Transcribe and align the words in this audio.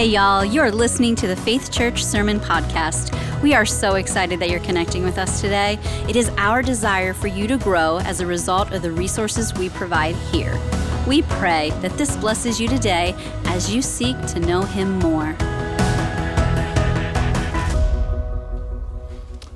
Hey, 0.00 0.06
y'all, 0.06 0.46
you're 0.46 0.70
listening 0.70 1.14
to 1.16 1.26
the 1.26 1.36
Faith 1.36 1.70
Church 1.70 2.02
Sermon 2.02 2.40
Podcast. 2.40 3.12
We 3.42 3.52
are 3.52 3.66
so 3.66 3.96
excited 3.96 4.40
that 4.40 4.48
you're 4.48 4.60
connecting 4.60 5.04
with 5.04 5.18
us 5.18 5.42
today. 5.42 5.78
It 6.08 6.16
is 6.16 6.30
our 6.38 6.62
desire 6.62 7.12
for 7.12 7.26
you 7.26 7.46
to 7.48 7.58
grow 7.58 7.98
as 7.98 8.20
a 8.20 8.26
result 8.26 8.72
of 8.72 8.80
the 8.80 8.90
resources 8.92 9.52
we 9.52 9.68
provide 9.68 10.14
here. 10.32 10.58
We 11.06 11.20
pray 11.20 11.68
that 11.82 11.98
this 11.98 12.16
blesses 12.16 12.58
you 12.58 12.66
today 12.66 13.14
as 13.44 13.74
you 13.74 13.82
seek 13.82 14.18
to 14.28 14.40
know 14.40 14.62
Him 14.62 14.98
more. 15.00 15.36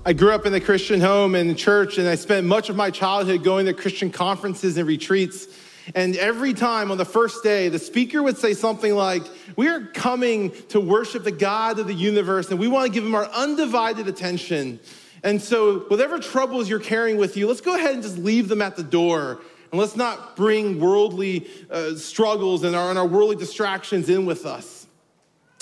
I 0.04 0.12
grew 0.12 0.32
up 0.32 0.44
in 0.44 0.52
a 0.52 0.60
Christian 0.60 1.00
home 1.00 1.34
and 1.36 1.56
church, 1.56 1.96
and 1.96 2.06
I 2.06 2.16
spent 2.16 2.46
much 2.46 2.68
of 2.68 2.76
my 2.76 2.90
childhood 2.90 3.42
going 3.42 3.64
to 3.64 3.72
Christian 3.72 4.10
conferences 4.10 4.76
and 4.76 4.86
retreats. 4.86 5.48
And 5.94 6.16
every 6.16 6.54
time 6.54 6.90
on 6.90 6.98
the 6.98 7.04
first 7.04 7.42
day, 7.42 7.68
the 7.68 7.78
speaker 7.78 8.22
would 8.22 8.38
say 8.38 8.54
something 8.54 8.94
like, 8.94 9.22
We 9.56 9.68
are 9.68 9.80
coming 9.80 10.52
to 10.68 10.80
worship 10.80 11.24
the 11.24 11.32
God 11.32 11.78
of 11.78 11.86
the 11.86 11.94
universe, 11.94 12.50
and 12.50 12.58
we 12.58 12.68
want 12.68 12.86
to 12.86 12.92
give 12.92 13.04
him 13.04 13.14
our 13.14 13.26
undivided 13.26 14.08
attention. 14.08 14.80
And 15.22 15.40
so, 15.40 15.80
whatever 15.80 16.18
troubles 16.18 16.68
you're 16.68 16.78
carrying 16.78 17.16
with 17.16 17.36
you, 17.36 17.46
let's 17.46 17.60
go 17.60 17.74
ahead 17.74 17.94
and 17.94 18.02
just 18.02 18.18
leave 18.18 18.48
them 18.48 18.62
at 18.62 18.76
the 18.76 18.82
door. 18.82 19.40
And 19.70 19.80
let's 19.80 19.96
not 19.96 20.36
bring 20.36 20.80
worldly 20.80 21.48
uh, 21.70 21.96
struggles 21.96 22.62
and 22.62 22.76
our, 22.76 22.90
and 22.90 22.98
our 22.98 23.06
worldly 23.06 23.36
distractions 23.36 24.08
in 24.08 24.24
with 24.24 24.46
us. 24.46 24.86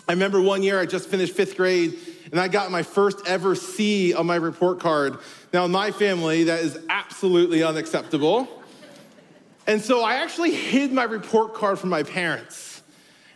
I 0.09 0.12
remember 0.12 0.41
one 0.41 0.62
year 0.62 0.81
I 0.81 0.87
just 0.87 1.09
finished 1.09 1.33
fifth 1.33 1.57
grade, 1.57 1.97
and 2.31 2.41
I 2.41 2.48
got 2.48 2.70
my 2.70 2.83
first 2.83 3.27
ever 3.27 3.55
C 3.55 4.12
on 4.12 4.27
my 4.27 4.37
report 4.37 4.81
card. 4.81 5.19
Now, 5.53 5.65
in 5.65 5.70
my 5.70 5.93
family, 5.93 6.45
that 6.45 6.61
is 6.61 6.79
absolutely 6.89 7.62
unacceptable. 7.62 8.62
And 9.66 9.80
so 9.80 10.02
I 10.02 10.16
actually 10.16 10.55
hid 10.55 10.93
my 10.93 11.05
report 11.05 11.55
card 11.55 11.79
from 11.79 11.91
my 11.91 12.03
parents. 12.03 12.83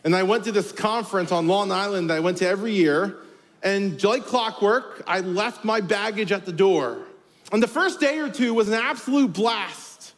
And 0.04 0.14
I 0.14 0.22
went 0.22 0.44
to 0.44 0.52
this 0.52 0.72
conference 0.72 1.32
on 1.32 1.48
Long 1.48 1.72
Island 1.72 2.10
that 2.10 2.14
I 2.14 2.20
went 2.20 2.38
to 2.38 2.48
every 2.48 2.72
year. 2.72 3.16
And 3.62 4.02
like 4.04 4.24
clockwork, 4.24 5.02
I 5.06 5.20
left 5.20 5.64
my 5.64 5.80
baggage 5.80 6.32
at 6.32 6.46
the 6.46 6.52
door. 6.52 6.98
And 7.52 7.62
the 7.62 7.68
first 7.68 8.00
day 8.00 8.18
or 8.18 8.28
two 8.28 8.54
was 8.54 8.68
an 8.68 8.74
absolute 8.74 9.32
blast. 9.32 10.14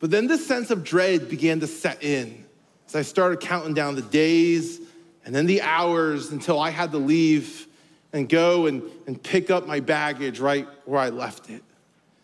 But 0.00 0.10
then 0.10 0.26
this 0.26 0.46
sense 0.46 0.70
of 0.70 0.82
dread 0.82 1.28
began 1.28 1.60
to 1.60 1.66
set 1.66 2.02
in 2.02 2.44
as 2.86 2.96
I 2.96 3.02
started 3.02 3.40
counting 3.40 3.74
down 3.74 3.94
the 3.94 4.02
days 4.02 4.80
and 5.24 5.34
then 5.34 5.46
the 5.46 5.62
hours 5.62 6.30
until 6.30 6.58
I 6.58 6.70
had 6.70 6.90
to 6.92 6.98
leave 6.98 7.68
and 8.12 8.28
go 8.28 8.66
and, 8.66 8.82
and 9.06 9.22
pick 9.22 9.50
up 9.50 9.66
my 9.66 9.80
baggage 9.80 10.40
right 10.40 10.66
where 10.84 11.00
I 11.00 11.10
left 11.10 11.48
it. 11.48 11.62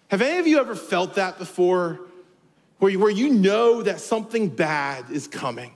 Have 0.09 0.23
any 0.23 0.39
of 0.39 0.47
you 0.47 0.59
ever 0.59 0.75
felt 0.75 1.15
that 1.15 1.39
before? 1.39 2.01
Where 2.79 2.91
you, 2.91 2.99
where 2.99 3.11
you 3.11 3.31
know 3.31 3.83
that 3.83 4.01
something 4.01 4.49
bad 4.49 5.11
is 5.11 5.27
coming. 5.27 5.73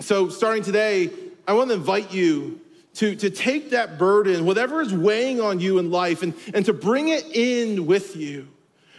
So, 0.00 0.28
starting 0.28 0.62
today, 0.62 1.10
I 1.46 1.54
want 1.54 1.70
to 1.70 1.74
invite 1.74 2.12
you 2.12 2.60
to, 2.94 3.14
to 3.16 3.30
take 3.30 3.70
that 3.70 3.98
burden, 3.98 4.44
whatever 4.44 4.80
is 4.80 4.92
weighing 4.92 5.40
on 5.40 5.60
you 5.60 5.78
in 5.78 5.90
life, 5.90 6.22
and, 6.22 6.34
and 6.52 6.64
to 6.66 6.72
bring 6.72 7.08
it 7.08 7.24
in 7.34 7.86
with 7.86 8.16
you. 8.16 8.48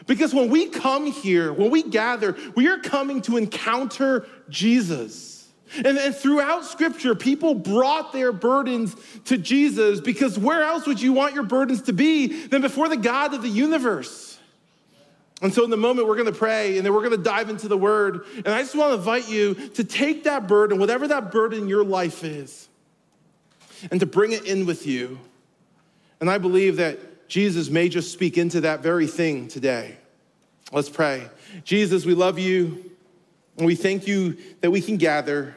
Because 0.08 0.34
when 0.34 0.50
we 0.50 0.68
come 0.68 1.06
here, 1.06 1.54
when 1.54 1.70
we 1.70 1.84
gather, 1.84 2.36
we 2.56 2.68
are 2.68 2.80
coming 2.80 3.22
to 3.24 3.38
encounter 3.38 4.26
Jesus. 4.50 5.48
And, 5.76 5.98
and 5.98 6.16
throughout 6.16 6.66
scripture, 6.66 7.14
people 7.14 7.54
brought 7.54 8.12
their 8.12 8.32
burdens 8.32 8.96
to 9.26 9.38
Jesus 9.38 10.02
because 10.02 10.40
where 10.40 10.64
else 10.64 10.88
would 10.88 11.00
you 11.00 11.14
want 11.14 11.36
your 11.36 11.44
burdens 11.44 11.84
to 11.84 11.94
be 11.94 12.48
than 12.48 12.62
before 12.62 12.90
the 12.90 12.98
God 12.98 13.36
of 13.36 13.44
the 13.44 13.50
universe? 13.50 14.39
And 15.42 15.54
so, 15.54 15.64
in 15.64 15.70
the 15.70 15.78
moment, 15.78 16.08
we're 16.08 16.18
gonna 16.18 16.32
pray 16.32 16.78
and 16.78 16.86
then 16.86 16.94
we're 16.94 17.04
gonna 17.04 17.18
dive 17.18 17.50
into 17.50 17.68
the 17.68 17.78
word. 17.78 18.26
And 18.36 18.50
I 18.50 18.62
just 18.62 18.76
wanna 18.76 18.96
invite 18.96 19.30
you 19.30 19.54
to 19.54 19.84
take 19.84 20.26
that 20.26 20.48
burden, 20.48 20.80
whatever 20.80 21.08
that 21.08 21.32
burden 21.32 21.70
your 21.70 21.84
life 21.84 22.24
is, 22.24 22.68
and 23.90 24.00
to 24.00 24.06
bring 24.06 24.34
it 24.34 24.46
in 24.46 24.66
with 24.66 24.86
you. 24.86 25.20
And 26.20 26.30
I 26.30 26.38
believe 26.38 26.78
that 26.78 27.28
Jesus 27.30 27.70
may 27.70 27.88
just 27.88 28.12
speak 28.12 28.38
into 28.38 28.62
that 28.62 28.82
very 28.82 29.08
thing 29.08 29.48
today. 29.48 29.96
Let's 30.72 30.90
pray. 30.90 31.28
Jesus, 31.64 32.06
we 32.06 32.14
love 32.14 32.38
you 32.38 32.90
and 33.58 33.66
we 33.66 33.76
thank 33.76 34.08
you 34.08 34.38
that 34.62 34.72
we 34.72 34.82
can 34.82 34.98
gather. 34.98 35.56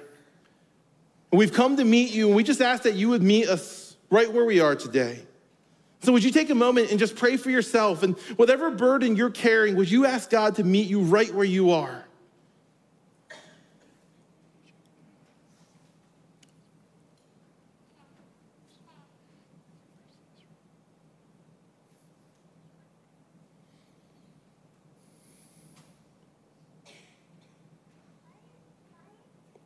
We've 1.31 1.53
come 1.53 1.77
to 1.79 1.85
meet 1.85 2.13
you, 2.13 2.27
and 2.27 2.37
we 2.37 2.43
just 2.43 2.61
ask 2.61 2.83
that 2.83 2.95
you 2.95 3.09
would 3.09 3.23
meet 3.23 3.49
us 3.49 3.97
right 4.11 4.31
where 4.31 4.45
we 4.45 4.61
are 4.61 4.75
today. 4.75 5.21
So, 6.03 6.13
would 6.13 6.25
you 6.25 6.33
take 6.33 6.51
a 6.51 6.55
moment 6.55 6.91
and 6.91 6.99
just 6.99 7.15
pray 7.15 7.37
for 7.37 7.49
yourself 7.49 8.03
and 8.03 8.19
whatever 8.37 8.73
burden 8.73 9.15
you're 9.15 9.31
carrying, 9.31 9.77
would 9.77 9.89
you 9.89 10.05
ask 10.05 10.31
God 10.31 10.57
to 10.57 10.65
meet 10.65 10.89
you 10.89 11.01
right 11.01 11.33
where 11.33 11.45
you 11.45 11.71
are? 11.71 12.05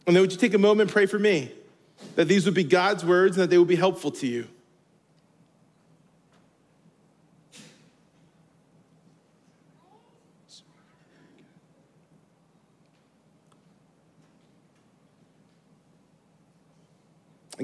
And 0.06 0.14
then 0.14 0.20
would 0.20 0.32
you 0.32 0.38
take 0.38 0.54
a 0.54 0.58
moment 0.58 0.82
and 0.82 0.90
pray 0.90 1.06
for 1.06 1.18
me 1.18 1.50
that 2.14 2.26
these 2.28 2.44
would 2.44 2.54
be 2.54 2.62
God's 2.62 3.06
words 3.06 3.36
and 3.36 3.42
that 3.42 3.50
they 3.50 3.58
would 3.58 3.66
be 3.66 3.74
helpful 3.74 4.10
to 4.12 4.26
you? 4.26 4.46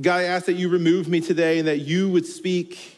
God, 0.01 0.21
I 0.21 0.25
ask 0.25 0.47
that 0.47 0.55
you 0.55 0.71
remove 0.71 1.07
me 1.07 1.21
today 1.21 1.59
and 1.59 1.69
that 1.69 1.81
you 1.81 2.09
would 2.11 2.25
speak. 2.25 2.97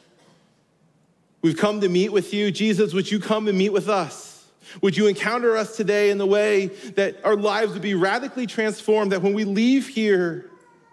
We've 1.43 1.56
come 1.56 1.81
to 1.81 1.88
meet 1.88 2.10
with 2.10 2.32
you. 2.32 2.53
Jesus, 2.53 2.94
would 2.94 3.10
you 3.10 3.19
come 3.19 3.49
and 3.49 3.59
meet 3.59 3.71
with 3.71 3.88
us? 3.88 4.47
Would 4.81 4.97
you 4.97 5.09
encounter 5.09 5.56
us 5.56 5.77
today 5.77 6.10
in 6.10 6.19
the 6.19 6.27
way 6.27 6.66
that 6.94 7.16
our 7.25 7.37
lives 7.37 7.72
would 7.72 7.82
be 7.82 7.94
radically 7.94 8.47
transformed, 8.47 9.12
that 9.12 9.22
when 9.22 9.34
we 9.34 9.44
leave 9.44 9.88
here, 9.88 10.50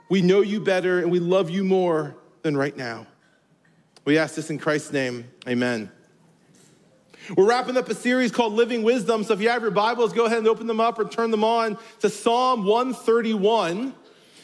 we 0.09 0.21
know 0.21 0.41
you 0.41 0.59
better 0.59 0.99
and 0.99 1.11
we 1.11 1.19
love 1.19 1.49
you 1.49 1.63
more 1.63 2.15
than 2.41 2.57
right 2.57 2.75
now? 2.75 3.05
We 4.03 4.17
ask 4.17 4.35
this 4.35 4.49
in 4.49 4.57
Christ's 4.57 4.91
name. 4.91 5.29
Amen. 5.47 5.91
We're 7.37 7.47
wrapping 7.47 7.77
up 7.77 7.87
a 7.87 7.95
series 7.95 8.31
called 8.31 8.53
Living 8.53 8.81
Wisdom. 8.81 9.23
So 9.23 9.33
if 9.33 9.41
you 9.41 9.49
have 9.49 9.61
your 9.61 9.71
Bibles, 9.71 10.11
go 10.13 10.25
ahead 10.25 10.39
and 10.39 10.47
open 10.47 10.65
them 10.65 10.79
up 10.79 10.97
or 10.97 11.05
turn 11.05 11.29
them 11.29 11.43
on 11.43 11.77
to 11.99 12.09
Psalm 12.09 12.65
131. 12.65 13.93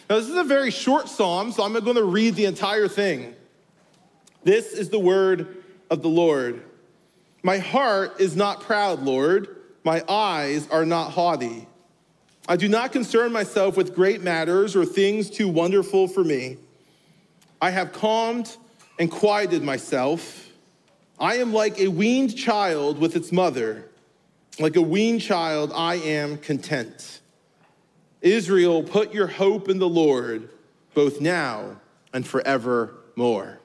Now, 0.09 0.17
this 0.17 0.29
is 0.29 0.37
a 0.37 0.43
very 0.43 0.71
short 0.71 1.09
psalm, 1.09 1.51
so 1.51 1.63
I'm 1.63 1.73
going 1.73 1.95
to 1.95 2.03
read 2.03 2.35
the 2.35 2.45
entire 2.45 2.87
thing. 2.87 3.35
This 4.43 4.71
is 4.71 4.89
the 4.89 4.99
word 4.99 5.63
of 5.89 6.01
the 6.01 6.07
Lord. 6.07 6.63
My 7.43 7.57
heart 7.57 8.19
is 8.21 8.35
not 8.35 8.61
proud, 8.61 9.03
Lord. 9.03 9.49
My 9.83 10.03
eyes 10.07 10.67
are 10.69 10.85
not 10.85 11.11
haughty. 11.11 11.67
I 12.47 12.55
do 12.55 12.69
not 12.69 12.93
concern 12.93 13.33
myself 13.33 13.75
with 13.75 13.93
great 13.93 14.21
matters 14.21 14.75
or 14.75 14.85
things 14.85 15.29
too 15.29 15.49
wonderful 15.49 16.07
for 16.07 16.23
me. 16.23 16.57
I 17.61 17.71
have 17.71 17.91
calmed 17.91 18.55
and 18.99 19.11
quieted 19.11 19.63
myself. 19.63 20.49
I 21.19 21.35
am 21.35 21.51
like 21.51 21.79
a 21.79 21.89
weaned 21.89 22.37
child 22.37 22.99
with 22.99 23.17
its 23.17 23.33
mother. 23.33 23.89
Like 24.59 24.77
a 24.77 24.81
weaned 24.81 25.21
child, 25.21 25.73
I 25.75 25.95
am 25.95 26.37
content. 26.37 27.19
Israel, 28.33 28.83
put 28.83 29.13
your 29.13 29.27
hope 29.27 29.69
in 29.69 29.79
the 29.79 29.89
Lord, 29.89 30.49
both 30.93 31.21
now 31.21 31.77
and 32.13 32.25
forevermore. 32.25 33.59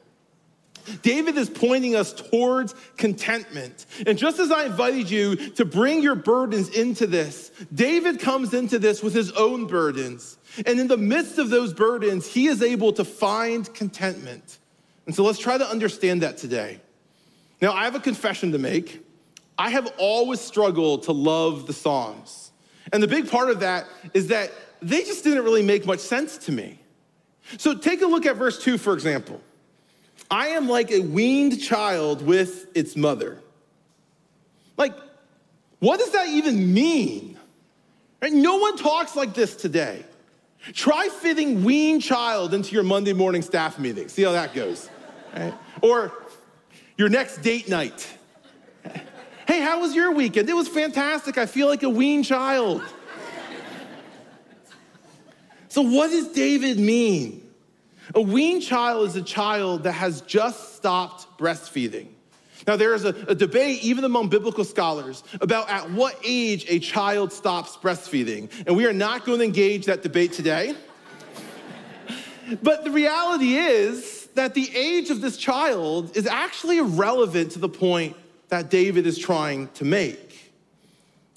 David 1.03 1.37
is 1.37 1.49
pointing 1.49 1.95
us 1.95 2.13
towards 2.13 2.75
contentment. 2.97 3.87
And 4.07 4.19
just 4.19 4.39
as 4.39 4.51
I 4.51 4.67
invited 4.67 5.11
you 5.11 5.37
to 5.51 5.65
bring 5.65 6.03
your 6.03 6.15
burdens 6.15 6.69
into 6.71 7.07
this, 7.07 7.51
David 7.73 8.19
comes 8.19 8.53
into 8.53 8.79
this 8.79 9.03
with 9.03 9.15
his 9.15 9.31
own 9.33 9.67
burdens. 9.67 10.39
And 10.67 10.81
in 10.81 10.89
the 10.89 10.97
midst 10.97 11.39
of 11.39 11.51
those 11.51 11.73
burdens, 11.73 12.27
he 12.27 12.47
is 12.47 12.63
able 12.63 12.93
to 12.95 13.05
find 13.05 13.73
contentment. 13.73 14.59
And 15.07 15.15
so 15.15 15.25
let's 15.25 15.39
try 15.39 15.57
to 15.57 15.67
understand 15.67 16.23
that 16.23 16.37
today. 16.37 16.81
Now, 17.61 17.73
I 17.73 17.85
have 17.85 17.95
a 17.95 18.01
confession 18.01 18.53
to 18.53 18.59
make. 18.59 19.05
I 19.57 19.71
have 19.71 19.93
always 19.99 20.41
struggled 20.41 21.05
to 21.05 21.13
love 21.13 21.67
the 21.67 21.73
Psalms. 21.73 22.52
And 22.93 23.03
the 23.03 23.09
big 23.09 23.31
part 23.31 23.51
of 23.51 23.61
that 23.61 23.87
is 24.13 24.29
that 24.29 24.53
they 24.81 25.03
just 25.03 25.25
didn't 25.25 25.45
really 25.45 25.63
make 25.63 25.87
much 25.87 26.01
sense 26.01 26.37
to 26.39 26.53
me. 26.53 26.79
So 27.59 27.75
take 27.75 28.03
a 28.03 28.07
look 28.07 28.27
at 28.27 28.37
verse 28.37 28.63
2, 28.63 28.79
for 28.79 28.93
example. 28.95 29.41
I 30.31 30.49
am 30.49 30.69
like 30.69 30.91
a 30.91 31.01
weaned 31.01 31.61
child 31.61 32.25
with 32.25 32.67
its 32.77 32.97
mother. 32.97 33.39
Like, 34.77 34.95
what 35.79 35.99
does 35.99 36.13
that 36.13 36.29
even 36.29 36.73
mean? 36.73 37.39
Right? 38.21 38.33
No 38.33 38.59
one 38.59 38.77
talks 38.77 39.17
like 39.17 39.35
this 39.35 39.57
today. 39.57 40.05
Try 40.73 41.09
fitting 41.09 41.65
weaned 41.65 42.03
child 42.03 42.55
into 42.55 42.73
your 42.73 42.85
Monday 42.85 43.13
morning 43.13 43.43
staff 43.43 43.79
meeting. 43.79 44.09
See 44.09 44.23
how 44.23 44.33
that 44.33 44.55
goes. 44.55 44.89
Right? 45.35 45.53
Or 45.81 46.13
your 46.97 47.09
next 47.09 47.39
date 47.39 47.69
night. 47.69 48.09
Hey, 49.53 49.61
how 49.61 49.81
was 49.81 49.95
your 49.95 50.13
weekend? 50.13 50.49
It 50.49 50.57
was 50.57 50.67
fantastic. 50.67 51.37
I 51.37 51.45
feel 51.45 51.69
like 51.69 51.83
a 51.83 51.91
weaned 51.91 52.25
child. 52.25 52.81
So, 55.69 55.83
what 55.83 56.11
does 56.11 56.29
David 56.29 56.79
mean? 56.79 57.47
A 58.15 58.23
weaned 58.23 58.63
child 58.63 59.09
is 59.09 59.17
a 59.17 59.21
child 59.21 59.83
that 59.83 59.93
has 59.93 60.23
just 60.23 60.77
stopped 60.77 61.39
breastfeeding. 61.39 62.07
Now, 62.67 62.77
there 62.77 62.95
is 62.95 63.05
a, 63.05 63.11
a, 63.29 63.35
debate, 63.35 63.85
even 63.85 64.05
among 64.05 64.31
biblical 64.31 64.65
scholars, 64.65 65.23
about 65.43 65.69
at 65.69 65.91
what 65.91 66.19
age 66.25 66.65
a 66.71 66.79
child 66.79 67.31
stops 67.31 67.77
breastfeeding. 67.77 68.51
And 68.67 68.75
we 68.75 68.87
are 68.87 68.95
not 68.95 69.27
going 69.27 69.41
to 69.41 69.45
engage 69.45 69.85
that 69.85 70.03
debate 70.03 70.33
today. 70.33 70.75
but 72.63 72.85
the 72.85 72.91
reality 72.91 73.57
is 73.57 74.29
that 74.35 74.55
the 74.55 74.75
age 74.75 75.11
of 75.11 75.21
this 75.21 75.37
child 75.37 76.17
is 76.17 76.27
actually 76.27 76.79
irrelevant 76.79 77.51
to 77.51 77.59
the 77.59 77.69
point 77.69 78.17
that 78.53 78.69
David 78.69 79.07
is 79.07 79.17
trying 79.17 79.69
to 79.69 79.85
make. 79.87 80.53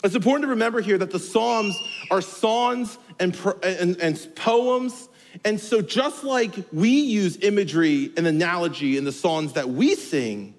It's 0.03 0.15
important 0.15 0.43
to 0.43 0.49
remember 0.49 0.81
here 0.81 0.97
that 0.97 1.11
the 1.11 1.17
Psalms 1.19 1.81
are 2.11 2.19
songs 2.19 2.97
and, 3.21 3.33
and, 3.63 3.95
and 4.01 4.35
poems. 4.35 5.07
And 5.45 5.57
so, 5.57 5.81
just 5.81 6.25
like 6.25 6.53
we 6.73 6.89
use 6.89 7.37
imagery 7.37 8.11
and 8.17 8.27
analogy 8.27 8.97
in 8.97 9.05
the 9.05 9.13
songs 9.13 9.53
that 9.53 9.69
we 9.69 9.95
sing, 9.95 10.55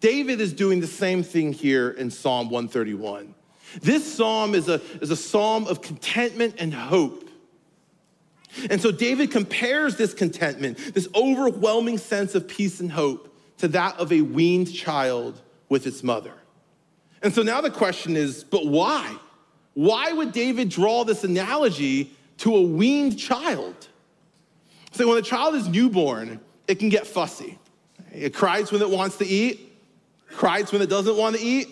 David 0.00 0.42
is 0.42 0.52
doing 0.52 0.80
the 0.80 0.86
same 0.86 1.22
thing 1.22 1.54
here 1.54 1.88
in 1.88 2.10
Psalm 2.10 2.50
131. 2.50 3.34
This 3.80 4.14
psalm 4.14 4.54
is 4.54 4.68
a, 4.68 4.82
is 5.00 5.10
a 5.10 5.16
psalm 5.16 5.66
of 5.68 5.80
contentment 5.80 6.56
and 6.58 6.74
hope. 6.74 7.30
And 8.68 8.78
so 8.78 8.92
David 8.92 9.30
compares 9.30 9.96
this 9.96 10.12
contentment, 10.12 10.76
this 10.92 11.08
overwhelming 11.14 11.96
sense 11.96 12.34
of 12.34 12.46
peace 12.46 12.78
and 12.78 12.92
hope, 12.92 13.34
to 13.56 13.68
that 13.68 13.98
of 13.98 14.12
a 14.12 14.20
weaned 14.20 14.70
child 14.70 15.40
with 15.68 15.86
its 15.86 16.02
mother. 16.02 16.32
And 17.22 17.32
so 17.32 17.42
now 17.42 17.60
the 17.60 17.70
question 17.70 18.16
is 18.16 18.44
but 18.44 18.66
why? 18.66 19.16
Why 19.74 20.12
would 20.12 20.32
David 20.32 20.68
draw 20.68 21.04
this 21.04 21.24
analogy 21.24 22.12
to 22.38 22.56
a 22.56 22.62
weaned 22.62 23.18
child? 23.18 23.88
So 24.92 25.06
when 25.08 25.18
a 25.18 25.22
child 25.22 25.54
is 25.54 25.68
newborn, 25.68 26.40
it 26.66 26.78
can 26.78 26.88
get 26.88 27.06
fussy. 27.06 27.58
It 28.12 28.34
cries 28.34 28.72
when 28.72 28.82
it 28.82 28.90
wants 28.90 29.16
to 29.18 29.26
eat, 29.26 29.72
cries 30.30 30.72
when 30.72 30.82
it 30.82 30.88
doesn't 30.88 31.16
want 31.16 31.36
to 31.36 31.42
eat, 31.42 31.68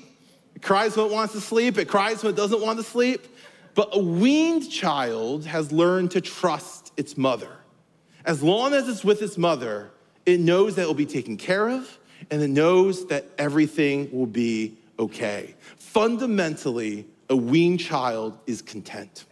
it 0.54 0.62
cries 0.62 0.96
when 0.96 1.06
it 1.06 1.12
wants 1.12 1.32
to 1.34 1.40
sleep, 1.40 1.78
it 1.78 1.88
cries 1.88 2.22
when 2.22 2.32
it 2.32 2.36
doesn't 2.36 2.60
want 2.60 2.78
to 2.78 2.84
sleep. 2.84 3.26
But 3.74 3.90
a 3.92 3.98
weaned 3.98 4.70
child 4.70 5.44
has 5.46 5.70
learned 5.72 6.12
to 6.12 6.20
trust 6.20 6.92
its 6.96 7.16
mother. 7.16 7.50
As 8.24 8.42
long 8.42 8.72
as 8.72 8.88
it's 8.88 9.04
with 9.04 9.22
its 9.22 9.36
mother, 9.36 9.90
it 10.24 10.40
knows 10.40 10.74
that 10.76 10.82
it 10.82 10.86
will 10.86 10.94
be 10.94 11.06
taken 11.06 11.36
care 11.36 11.68
of 11.68 11.98
and 12.30 12.42
it 12.42 12.48
knows 12.48 13.06
that 13.06 13.26
everything 13.38 14.10
will 14.12 14.26
be 14.26 14.76
okay. 14.98 15.54
Fundamentally, 15.76 17.06
a 17.28 17.36
weaned 17.36 17.80
child 17.80 18.38
is 18.46 18.62
content. 18.62 19.24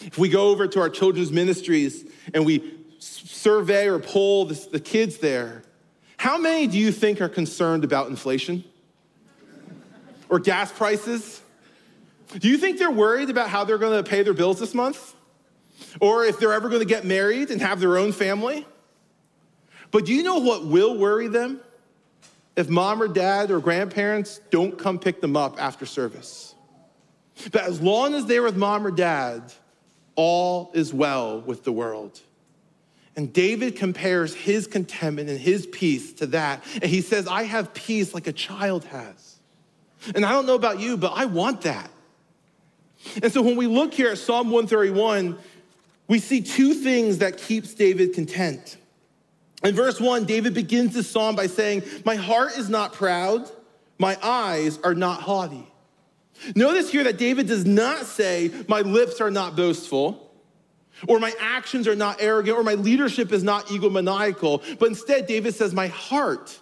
If 0.00 0.18
we 0.18 0.28
go 0.28 0.48
over 0.48 0.66
to 0.68 0.80
our 0.80 0.90
children's 0.90 1.32
ministries 1.32 2.04
and 2.32 2.46
we 2.46 2.74
survey 2.98 3.88
or 3.88 3.98
poll 3.98 4.44
the 4.44 4.80
kids 4.80 5.18
there, 5.18 5.62
how 6.16 6.38
many 6.38 6.66
do 6.66 6.78
you 6.78 6.92
think 6.92 7.20
are 7.20 7.28
concerned 7.28 7.84
about 7.84 8.08
inflation? 8.08 8.64
Or 10.28 10.38
gas 10.38 10.70
prices? 10.70 11.40
Do 12.38 12.48
you 12.48 12.58
think 12.58 12.78
they're 12.78 12.90
worried 12.90 13.30
about 13.30 13.48
how 13.48 13.64
they're 13.64 13.78
gonna 13.78 14.02
pay 14.02 14.22
their 14.22 14.34
bills 14.34 14.60
this 14.60 14.74
month? 14.74 15.14
Or 16.00 16.24
if 16.24 16.38
they're 16.38 16.52
ever 16.52 16.68
gonna 16.68 16.84
get 16.84 17.04
married 17.04 17.50
and 17.50 17.60
have 17.62 17.80
their 17.80 17.96
own 17.96 18.12
family? 18.12 18.66
But 19.90 20.06
do 20.06 20.14
you 20.14 20.22
know 20.22 20.38
what 20.38 20.66
will 20.66 20.96
worry 20.96 21.28
them? 21.28 21.60
If 22.56 22.68
mom 22.68 23.00
or 23.00 23.08
dad 23.08 23.50
or 23.50 23.60
grandparents 23.60 24.40
don't 24.50 24.78
come 24.78 24.98
pick 24.98 25.20
them 25.20 25.36
up 25.36 25.60
after 25.62 25.86
service. 25.86 26.54
But 27.52 27.62
as 27.62 27.80
long 27.80 28.14
as 28.14 28.26
they're 28.26 28.42
with 28.42 28.56
mom 28.56 28.86
or 28.86 28.90
dad, 28.90 29.52
all 30.16 30.70
is 30.74 30.92
well 30.92 31.40
with 31.40 31.62
the 31.62 31.72
world. 31.72 32.20
And 33.16 33.32
David 33.32 33.76
compares 33.76 34.34
his 34.34 34.66
contentment 34.66 35.28
and 35.28 35.38
his 35.38 35.66
peace 35.66 36.12
to 36.14 36.26
that. 36.26 36.64
And 36.74 36.84
he 36.84 37.00
says, 37.00 37.26
I 37.26 37.44
have 37.44 37.74
peace 37.74 38.14
like 38.14 38.26
a 38.26 38.32
child 38.32 38.84
has. 38.86 39.38
And 40.14 40.24
I 40.24 40.32
don't 40.32 40.46
know 40.46 40.54
about 40.54 40.80
you, 40.80 40.96
but 40.96 41.12
I 41.14 41.24
want 41.26 41.62
that. 41.62 41.90
And 43.22 43.32
so 43.32 43.42
when 43.42 43.56
we 43.56 43.66
look 43.66 43.94
here 43.94 44.10
at 44.10 44.18
Psalm 44.18 44.50
131, 44.50 45.38
we 46.08 46.18
see 46.18 46.40
two 46.40 46.74
things 46.74 47.18
that 47.18 47.38
keeps 47.38 47.74
David 47.74 48.14
content. 48.14 48.76
In 49.64 49.74
verse 49.74 50.00
1, 50.00 50.24
David 50.24 50.54
begins 50.54 50.94
this 50.94 51.10
psalm 51.10 51.34
by 51.34 51.46
saying, 51.46 51.82
"My 52.04 52.14
heart 52.14 52.56
is 52.56 52.68
not 52.68 52.92
proud, 52.92 53.50
my 53.98 54.16
eyes 54.22 54.78
are 54.84 54.94
not 54.94 55.22
haughty." 55.22 55.66
Notice 56.54 56.90
here 56.90 57.02
that 57.04 57.18
David 57.18 57.48
does 57.48 57.64
not 57.64 58.06
say, 58.06 58.52
"My 58.68 58.82
lips 58.82 59.20
are 59.20 59.30
not 59.30 59.56
boastful." 59.56 60.28
or 61.06 61.20
my 61.20 61.32
actions 61.38 61.86
are 61.86 61.94
not 61.94 62.16
arrogant, 62.18 62.56
or 62.56 62.64
my 62.64 62.74
leadership 62.74 63.32
is 63.32 63.44
not 63.44 63.66
egomaniacal. 63.66 64.78
But 64.78 64.88
instead, 64.88 65.26
David 65.26 65.54
says, 65.54 65.72
My 65.72 65.88
heart 65.88 66.58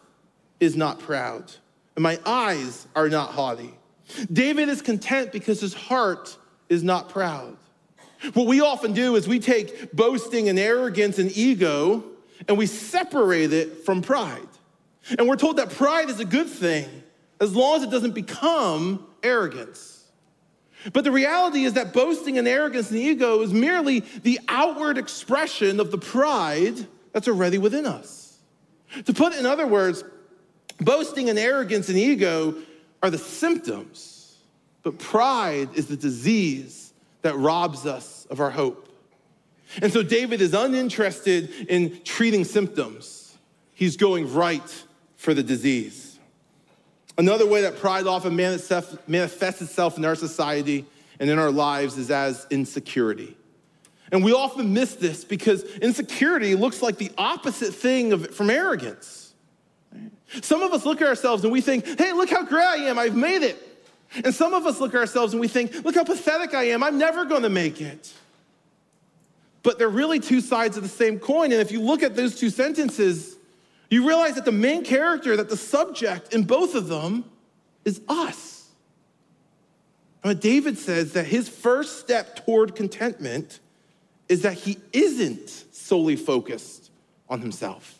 is 0.60 0.76
not 0.76 0.98
proud, 0.98 1.52
and 1.94 2.02
my 2.02 2.18
eyes 2.26 2.86
are 2.94 3.08
not 3.08 3.30
haughty. 3.30 3.72
David 4.32 4.68
is 4.68 4.82
content 4.82 5.32
because 5.32 5.60
his 5.60 5.74
heart 5.74 6.36
is 6.68 6.82
not 6.82 7.08
proud. 7.08 7.56
What 8.34 8.46
we 8.46 8.60
often 8.60 8.92
do 8.92 9.16
is 9.16 9.28
we 9.28 9.38
take 9.38 9.92
boasting 9.92 10.48
and 10.48 10.58
arrogance 10.58 11.18
and 11.18 11.34
ego 11.36 12.04
and 12.48 12.56
we 12.56 12.66
separate 12.66 13.52
it 13.52 13.84
from 13.84 14.02
pride. 14.02 14.48
And 15.18 15.28
we're 15.28 15.36
told 15.36 15.58
that 15.58 15.70
pride 15.70 16.10
is 16.10 16.20
a 16.20 16.24
good 16.24 16.48
thing 16.48 16.88
as 17.40 17.54
long 17.54 17.76
as 17.76 17.82
it 17.82 17.90
doesn't 17.90 18.14
become 18.14 19.06
arrogance. 19.22 20.04
But 20.92 21.04
the 21.04 21.12
reality 21.12 21.64
is 21.64 21.74
that 21.74 21.92
boasting 21.92 22.38
and 22.38 22.46
arrogance 22.46 22.90
and 22.90 22.98
ego 22.98 23.40
is 23.40 23.52
merely 23.52 24.00
the 24.00 24.40
outward 24.48 24.98
expression 24.98 25.80
of 25.80 25.90
the 25.90 25.98
pride 25.98 26.86
that's 27.12 27.28
already 27.28 27.58
within 27.58 27.86
us. 27.86 28.38
To 29.04 29.12
put 29.12 29.32
it 29.32 29.40
in 29.40 29.46
other 29.46 29.66
words, 29.66 30.04
boasting 30.80 31.28
and 31.28 31.38
arrogance 31.38 31.88
and 31.88 31.98
ego 31.98 32.54
are 33.02 33.10
the 33.10 33.18
symptoms, 33.18 34.38
but 34.82 34.98
pride 34.98 35.70
is 35.74 35.86
the 35.86 35.96
disease 35.96 36.92
that 37.22 37.36
robs 37.36 37.86
us 37.86 38.26
of 38.30 38.40
our 38.40 38.50
hope. 38.50 38.85
And 39.82 39.92
so 39.92 40.02
David 40.02 40.40
is 40.40 40.54
uninterested 40.54 41.50
in 41.68 42.00
treating 42.04 42.44
symptoms, 42.44 43.36
he's 43.74 43.96
going 43.96 44.32
right 44.32 44.84
for 45.16 45.34
the 45.34 45.42
disease. 45.42 46.18
Another 47.18 47.46
way 47.46 47.62
that 47.62 47.78
pride 47.78 48.06
often 48.06 48.36
manifests 48.36 49.62
itself 49.62 49.96
in 49.96 50.04
our 50.04 50.14
society 50.14 50.84
and 51.18 51.30
in 51.30 51.38
our 51.38 51.50
lives 51.50 51.96
is 51.96 52.10
as 52.10 52.46
insecurity. 52.50 53.36
And 54.12 54.22
we 54.22 54.32
often 54.32 54.72
miss 54.72 54.94
this 54.94 55.24
because 55.24 55.64
insecurity 55.78 56.54
looks 56.54 56.82
like 56.82 56.98
the 56.98 57.10
opposite 57.18 57.74
thing 57.74 58.12
of, 58.12 58.34
from 58.34 58.50
arrogance. 58.50 59.34
Some 60.42 60.62
of 60.62 60.72
us 60.72 60.84
look 60.84 61.00
at 61.00 61.08
ourselves 61.08 61.42
and 61.42 61.52
we 61.52 61.60
think, 61.60 61.98
hey, 61.98 62.12
look 62.12 62.30
how 62.30 62.44
great 62.44 62.64
I 62.64 62.76
am, 62.88 62.98
I've 62.98 63.16
made 63.16 63.42
it. 63.42 63.62
And 64.24 64.34
some 64.34 64.54
of 64.54 64.66
us 64.66 64.78
look 64.78 64.94
at 64.94 65.00
ourselves 65.00 65.32
and 65.32 65.40
we 65.40 65.48
think, 65.48 65.84
look 65.84 65.94
how 65.94 66.04
pathetic 66.04 66.54
I 66.54 66.64
am, 66.64 66.82
I'm 66.82 66.98
never 66.98 67.24
gonna 67.24 67.48
make 67.48 67.80
it. 67.80 68.12
But 69.66 69.80
they're 69.80 69.88
really 69.88 70.20
two 70.20 70.40
sides 70.40 70.76
of 70.76 70.84
the 70.84 70.88
same 70.88 71.18
coin. 71.18 71.50
And 71.50 71.60
if 71.60 71.72
you 71.72 71.80
look 71.80 72.04
at 72.04 72.14
those 72.14 72.36
two 72.36 72.50
sentences, 72.50 73.34
you 73.90 74.06
realize 74.06 74.36
that 74.36 74.44
the 74.44 74.52
main 74.52 74.84
character, 74.84 75.36
that 75.36 75.48
the 75.48 75.56
subject 75.56 76.32
in 76.32 76.44
both 76.44 76.76
of 76.76 76.86
them 76.86 77.24
is 77.84 78.00
us. 78.08 78.70
But 80.22 80.40
David 80.40 80.78
says 80.78 81.14
that 81.14 81.26
his 81.26 81.48
first 81.48 81.98
step 81.98 82.46
toward 82.46 82.76
contentment 82.76 83.58
is 84.28 84.42
that 84.42 84.54
he 84.54 84.78
isn't 84.92 85.48
solely 85.74 86.14
focused 86.14 86.92
on 87.28 87.40
himself. 87.40 87.98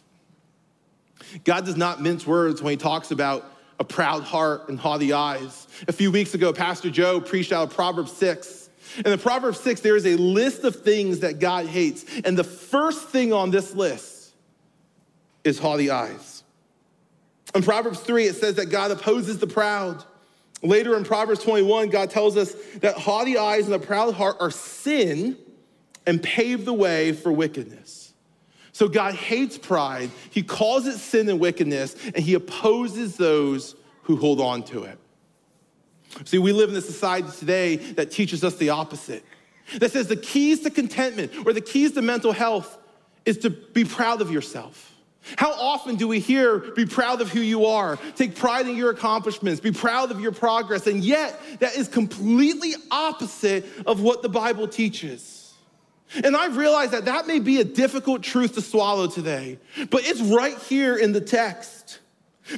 God 1.42 1.66
does 1.66 1.76
not 1.76 2.00
mince 2.00 2.24
words 2.24 2.62
when 2.62 2.70
he 2.70 2.76
talks 2.76 3.10
about 3.10 3.44
a 3.80 3.84
proud 3.84 4.22
heart 4.22 4.68
and 4.68 4.78
haughty 4.78 5.12
eyes. 5.12 5.66
A 5.88 5.92
few 5.92 6.12
weeks 6.12 6.32
ago, 6.32 6.52
Pastor 6.52 6.90
Joe 6.90 7.20
preached 7.20 7.50
out 7.50 7.64
of 7.64 7.74
Proverbs 7.74 8.12
6. 8.12 8.65
In 8.96 9.10
the 9.10 9.18
Proverbs 9.18 9.60
6, 9.60 9.80
there 9.80 9.96
is 9.96 10.06
a 10.06 10.16
list 10.16 10.64
of 10.64 10.76
things 10.76 11.20
that 11.20 11.38
God 11.38 11.66
hates. 11.66 12.04
And 12.24 12.36
the 12.38 12.44
first 12.44 13.08
thing 13.08 13.32
on 13.32 13.50
this 13.50 13.74
list 13.74 14.34
is 15.44 15.58
haughty 15.58 15.90
eyes. 15.90 16.42
In 17.54 17.62
Proverbs 17.62 18.00
3, 18.00 18.26
it 18.26 18.36
says 18.36 18.56
that 18.56 18.66
God 18.66 18.90
opposes 18.90 19.38
the 19.38 19.46
proud. 19.46 20.04
Later 20.62 20.96
in 20.96 21.04
Proverbs 21.04 21.42
21, 21.42 21.90
God 21.90 22.10
tells 22.10 22.36
us 22.36 22.54
that 22.80 22.96
haughty 22.96 23.38
eyes 23.38 23.66
and 23.66 23.74
a 23.74 23.78
proud 23.78 24.14
heart 24.14 24.36
are 24.40 24.50
sin 24.50 25.36
and 26.06 26.22
pave 26.22 26.64
the 26.64 26.74
way 26.74 27.12
for 27.12 27.32
wickedness. 27.32 28.12
So 28.72 28.88
God 28.88 29.14
hates 29.14 29.56
pride, 29.56 30.10
He 30.30 30.42
calls 30.42 30.86
it 30.86 30.98
sin 30.98 31.28
and 31.28 31.40
wickedness, 31.40 31.96
and 32.14 32.18
He 32.18 32.34
opposes 32.34 33.16
those 33.16 33.74
who 34.02 34.16
hold 34.16 34.40
on 34.40 34.62
to 34.64 34.84
it. 34.84 34.98
See, 36.24 36.38
we 36.38 36.52
live 36.52 36.70
in 36.70 36.76
a 36.76 36.80
society 36.80 37.28
today 37.38 37.76
that 37.76 38.10
teaches 38.10 38.42
us 38.42 38.56
the 38.56 38.70
opposite. 38.70 39.24
That 39.78 39.92
says 39.92 40.08
the 40.08 40.16
keys 40.16 40.60
to 40.60 40.70
contentment 40.70 41.32
or 41.44 41.52
the 41.52 41.60
keys 41.60 41.92
to 41.92 42.02
mental 42.02 42.32
health 42.32 42.78
is 43.24 43.38
to 43.38 43.50
be 43.50 43.84
proud 43.84 44.20
of 44.20 44.30
yourself. 44.30 44.94
How 45.36 45.52
often 45.52 45.96
do 45.96 46.06
we 46.06 46.20
hear, 46.20 46.58
be 46.58 46.86
proud 46.86 47.20
of 47.20 47.30
who 47.30 47.40
you 47.40 47.66
are, 47.66 47.98
take 48.14 48.36
pride 48.36 48.68
in 48.68 48.76
your 48.76 48.90
accomplishments, 48.90 49.60
be 49.60 49.72
proud 49.72 50.12
of 50.12 50.20
your 50.20 50.30
progress, 50.30 50.86
and 50.86 51.02
yet 51.02 51.38
that 51.58 51.76
is 51.76 51.88
completely 51.88 52.74
opposite 52.92 53.66
of 53.86 54.00
what 54.00 54.22
the 54.22 54.28
Bible 54.28 54.68
teaches. 54.68 55.52
And 56.22 56.36
I've 56.36 56.56
realized 56.56 56.92
that 56.92 57.06
that 57.06 57.26
may 57.26 57.40
be 57.40 57.60
a 57.60 57.64
difficult 57.64 58.22
truth 58.22 58.54
to 58.54 58.62
swallow 58.62 59.08
today, 59.08 59.58
but 59.90 60.06
it's 60.06 60.20
right 60.20 60.56
here 60.58 60.96
in 60.96 61.10
the 61.10 61.20
text. 61.20 61.98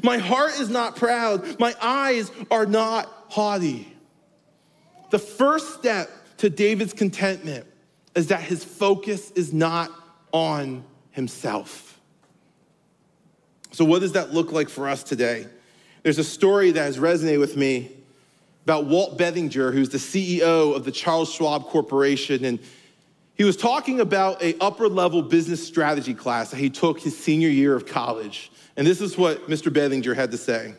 My 0.03 0.19
heart 0.19 0.61
is 0.61 0.69
not 0.69 0.97
proud, 0.97 1.59
my 1.59 1.75
eyes 1.81 2.31
are 2.51 2.67
not 2.67 3.11
haughty. 3.29 3.95
The 5.11 5.19
first 5.19 5.75
step 5.75 6.11
to 6.39 6.51
David's 6.51 6.93
contentment 6.93 7.67
is 8.15 8.29
that 8.29 8.41
his 8.41 8.65
focus 8.65 9.31
is 9.33 9.53
not 9.53 9.91
on 10.33 10.85
himself. 11.11 12.01
So, 13.73 13.85
what 13.85 14.01
does 14.01 14.13
that 14.13 14.33
look 14.33 14.53
like 14.53 14.69
for 14.69 14.89
us 14.89 15.03
today? 15.03 15.47
There's 16.03 16.19
a 16.19 16.25
story 16.25 16.71
that 16.71 16.83
has 16.83 16.99
resonated 16.99 17.41
with 17.41 17.57
me 17.57 17.91
about 18.65 18.87
Walt 18.87 19.17
Bettinger, 19.19 19.73
who's 19.73 19.89
the 19.89 19.99
CEO 19.99 20.75
of 20.75 20.85
the 20.85 20.93
Charles 20.93 21.33
Schwab 21.33 21.65
Corporation. 21.65 22.45
And 22.45 22.59
he 23.35 23.45
was 23.45 23.57
talking 23.57 24.01
about 24.01 24.43
a 24.43 24.57
upper 24.61 24.89
level 24.89 25.23
business 25.23 25.67
strategy 25.67 26.15
class 26.15 26.51
that 26.51 26.59
he 26.59 26.71
took 26.71 27.01
his 27.01 27.17
senior 27.17 27.49
year 27.49 27.75
of 27.75 27.87
college. 27.87 28.51
And 28.77 28.87
this 28.87 29.01
is 29.01 29.17
what 29.17 29.49
Mr. 29.49 29.73
Bettinger 29.73 30.15
had 30.15 30.31
to 30.33 30.37
say. 30.37 30.75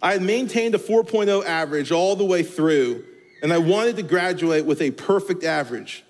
I 0.00 0.12
had 0.12 0.22
maintained 0.22 0.74
a 0.74 0.78
4.0 0.78 1.44
average 1.44 1.90
all 1.90 2.16
the 2.16 2.24
way 2.24 2.42
through, 2.42 3.04
and 3.42 3.52
I 3.52 3.58
wanted 3.58 3.96
to 3.96 4.02
graduate 4.02 4.64
with 4.64 4.80
a 4.80 4.90
perfect 4.92 5.44
average. 5.44 6.04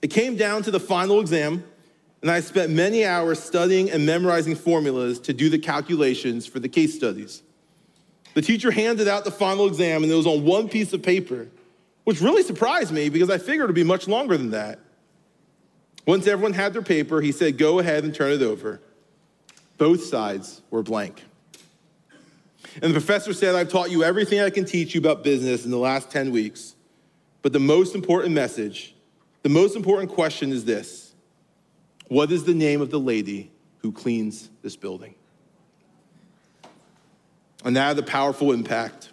It 0.00 0.08
came 0.08 0.36
down 0.36 0.62
to 0.64 0.70
the 0.70 0.80
final 0.80 1.20
exam, 1.20 1.64
and 2.20 2.30
I 2.30 2.40
spent 2.40 2.70
many 2.70 3.04
hours 3.04 3.42
studying 3.42 3.90
and 3.90 4.04
memorizing 4.04 4.56
formulas 4.56 5.18
to 5.20 5.32
do 5.32 5.48
the 5.48 5.58
calculations 5.58 6.46
for 6.46 6.60
the 6.60 6.68
case 6.68 6.94
studies. 6.94 7.42
The 8.34 8.42
teacher 8.42 8.70
handed 8.70 9.08
out 9.08 9.24
the 9.24 9.30
final 9.30 9.66
exam, 9.66 10.02
and 10.02 10.10
it 10.10 10.14
was 10.14 10.26
on 10.26 10.44
one 10.44 10.68
piece 10.68 10.92
of 10.92 11.02
paper 11.02 11.48
which 12.04 12.20
really 12.20 12.42
surprised 12.42 12.92
me 12.92 13.08
because 13.08 13.30
I 13.30 13.38
figured 13.38 13.64
it 13.64 13.66
would 13.66 13.74
be 13.74 13.84
much 13.84 14.08
longer 14.08 14.36
than 14.36 14.50
that. 14.50 14.78
Once 16.06 16.26
everyone 16.26 16.52
had 16.52 16.72
their 16.72 16.82
paper, 16.82 17.20
he 17.20 17.30
said, 17.30 17.58
Go 17.58 17.78
ahead 17.78 18.04
and 18.04 18.14
turn 18.14 18.32
it 18.32 18.42
over. 18.42 18.80
Both 19.78 20.04
sides 20.04 20.62
were 20.70 20.82
blank. 20.82 21.22
And 22.80 22.84
the 22.84 22.92
professor 22.92 23.32
said, 23.32 23.54
I've 23.54 23.68
taught 23.68 23.90
you 23.90 24.04
everything 24.04 24.40
I 24.40 24.50
can 24.50 24.64
teach 24.64 24.94
you 24.94 25.00
about 25.00 25.22
business 25.22 25.64
in 25.64 25.70
the 25.70 25.78
last 25.78 26.10
10 26.10 26.30
weeks. 26.30 26.74
But 27.42 27.52
the 27.52 27.60
most 27.60 27.94
important 27.94 28.34
message, 28.34 28.94
the 29.42 29.48
most 29.48 29.76
important 29.76 30.10
question 30.10 30.52
is 30.52 30.64
this 30.64 31.14
What 32.08 32.30
is 32.32 32.44
the 32.44 32.54
name 32.54 32.80
of 32.80 32.90
the 32.90 33.00
lady 33.00 33.50
who 33.78 33.92
cleans 33.92 34.48
this 34.62 34.76
building? 34.76 35.14
And 37.64 37.76
that 37.76 37.88
had 37.88 37.98
a 37.98 38.02
powerful 38.02 38.52
impact. 38.52 39.10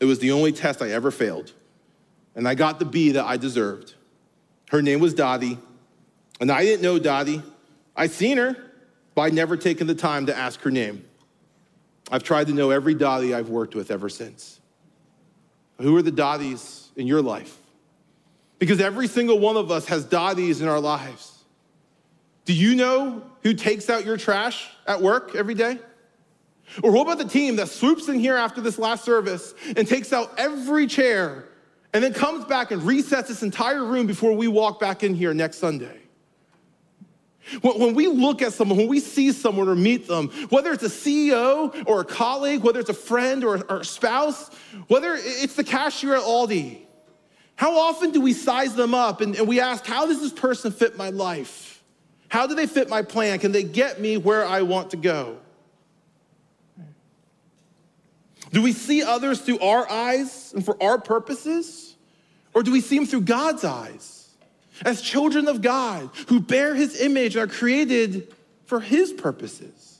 It 0.00 0.06
was 0.06 0.18
the 0.18 0.32
only 0.32 0.52
test 0.52 0.80
I 0.80 0.90
ever 0.90 1.10
failed 1.10 1.52
and 2.34 2.46
I 2.46 2.54
got 2.54 2.78
the 2.78 2.84
B 2.84 3.12
that 3.12 3.24
I 3.24 3.36
deserved. 3.36 3.94
Her 4.70 4.82
name 4.82 5.00
was 5.00 5.14
Dottie, 5.14 5.58
and 6.40 6.50
I 6.50 6.62
didn't 6.62 6.82
know 6.82 6.98
Dottie. 6.98 7.42
I'd 7.96 8.12
seen 8.12 8.38
her, 8.38 8.56
but 9.14 9.22
I'd 9.22 9.34
never 9.34 9.56
taken 9.56 9.86
the 9.86 9.94
time 9.94 10.26
to 10.26 10.36
ask 10.36 10.60
her 10.62 10.70
name. 10.70 11.04
I've 12.10 12.22
tried 12.22 12.48
to 12.48 12.52
know 12.52 12.70
every 12.70 12.94
Dottie 12.94 13.34
I've 13.34 13.48
worked 13.48 13.74
with 13.74 13.90
ever 13.90 14.08
since. 14.08 14.60
Who 15.78 15.96
are 15.96 16.02
the 16.02 16.12
Dotties 16.12 16.88
in 16.96 17.06
your 17.06 17.22
life? 17.22 17.56
Because 18.58 18.80
every 18.80 19.06
single 19.06 19.38
one 19.38 19.56
of 19.56 19.70
us 19.70 19.86
has 19.86 20.04
Dotties 20.04 20.60
in 20.60 20.68
our 20.68 20.80
lives. 20.80 21.44
Do 22.44 22.52
you 22.52 22.74
know 22.74 23.22
who 23.42 23.54
takes 23.54 23.88
out 23.88 24.04
your 24.04 24.16
trash 24.16 24.68
at 24.86 25.00
work 25.00 25.36
every 25.36 25.54
day? 25.54 25.78
Or 26.82 26.92
what 26.92 27.02
about 27.02 27.18
the 27.18 27.28
team 27.28 27.56
that 27.56 27.68
swoops 27.68 28.08
in 28.08 28.18
here 28.18 28.36
after 28.36 28.60
this 28.60 28.78
last 28.78 29.04
service 29.04 29.54
and 29.76 29.86
takes 29.86 30.12
out 30.12 30.32
every 30.36 30.86
chair 30.86 31.48
and 31.92 32.02
then 32.02 32.12
comes 32.12 32.44
back 32.44 32.70
and 32.70 32.82
resets 32.82 33.28
this 33.28 33.42
entire 33.42 33.84
room 33.84 34.06
before 34.06 34.32
we 34.32 34.48
walk 34.48 34.78
back 34.78 35.02
in 35.02 35.14
here 35.14 35.34
next 35.34 35.58
Sunday. 35.58 35.99
When 37.62 37.94
we 37.94 38.06
look 38.06 38.42
at 38.42 38.52
someone, 38.52 38.78
when 38.78 38.88
we 38.88 39.00
see 39.00 39.32
someone 39.32 39.68
or 39.68 39.74
meet 39.74 40.06
them, 40.06 40.28
whether 40.50 40.72
it's 40.72 40.84
a 40.84 40.88
CEO 40.88 41.84
or 41.86 42.00
a 42.00 42.04
colleague, 42.04 42.62
whether 42.62 42.80
it's 42.80 42.90
a 42.90 42.94
friend 42.94 43.44
or 43.44 43.56
a 43.68 43.84
spouse, 43.84 44.50
whether 44.88 45.14
it's 45.16 45.54
the 45.54 45.64
cashier 45.64 46.14
at 46.14 46.22
Aldi, 46.22 46.78
how 47.56 47.78
often 47.78 48.10
do 48.10 48.20
we 48.20 48.32
size 48.32 48.74
them 48.74 48.94
up 48.94 49.20
and, 49.20 49.36
we 49.46 49.60
ask, 49.60 49.84
how 49.84 50.06
does 50.06 50.20
this 50.20 50.32
person 50.32 50.72
fit 50.72 50.96
my 50.96 51.10
life? 51.10 51.82
How 52.28 52.46
do 52.46 52.54
they 52.54 52.66
fit 52.66 52.88
my 52.88 53.02
plan? 53.02 53.38
Can 53.38 53.52
they 53.52 53.64
get 53.64 54.00
me 54.00 54.16
where 54.16 54.46
I 54.46 54.62
want 54.62 54.90
to 54.92 54.96
go? 54.96 55.36
Do 58.52 58.62
we 58.62 58.72
see 58.72 59.02
others 59.02 59.40
through 59.40 59.60
our 59.60 59.88
eyes 59.90 60.52
and 60.54 60.64
for 60.64 60.80
our 60.82 60.98
purposes? 60.98 61.96
Or 62.54 62.62
do 62.62 62.72
we 62.72 62.80
see 62.80 62.96
them 62.96 63.06
through 63.06 63.22
God's 63.22 63.64
eyes? 63.64 64.19
As 64.84 65.02
children 65.02 65.48
of 65.48 65.62
God 65.62 66.10
who 66.28 66.40
bear 66.40 66.74
his 66.74 67.00
image 67.00 67.36
are 67.36 67.46
created 67.46 68.34
for 68.64 68.80
his 68.80 69.12
purposes. 69.12 69.98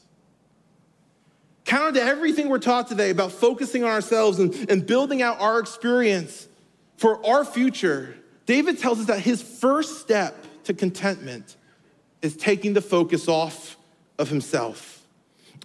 Counter 1.64 2.00
to 2.00 2.02
everything 2.02 2.48
we're 2.48 2.58
taught 2.58 2.88
today 2.88 3.10
about 3.10 3.32
focusing 3.32 3.84
on 3.84 3.90
ourselves 3.90 4.38
and, 4.38 4.70
and 4.70 4.86
building 4.86 5.22
out 5.22 5.40
our 5.40 5.58
experience 5.58 6.48
for 6.96 7.24
our 7.24 7.44
future, 7.44 8.16
David 8.46 8.78
tells 8.78 9.00
us 9.00 9.06
that 9.06 9.20
his 9.20 9.42
first 9.42 10.00
step 10.00 10.44
to 10.64 10.74
contentment 10.74 11.56
is 12.22 12.36
taking 12.36 12.74
the 12.74 12.80
focus 12.80 13.28
off 13.28 13.76
of 14.18 14.28
himself. 14.28 15.06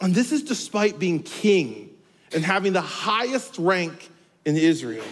And 0.02 0.14
this 0.14 0.32
is 0.32 0.44
despite 0.44 1.00
being 1.00 1.24
king 1.24 1.90
and 2.34 2.44
having 2.44 2.74
the 2.74 2.82
highest 2.82 3.58
rank 3.58 4.10
in 4.46 4.58
Israel. 4.58 5.06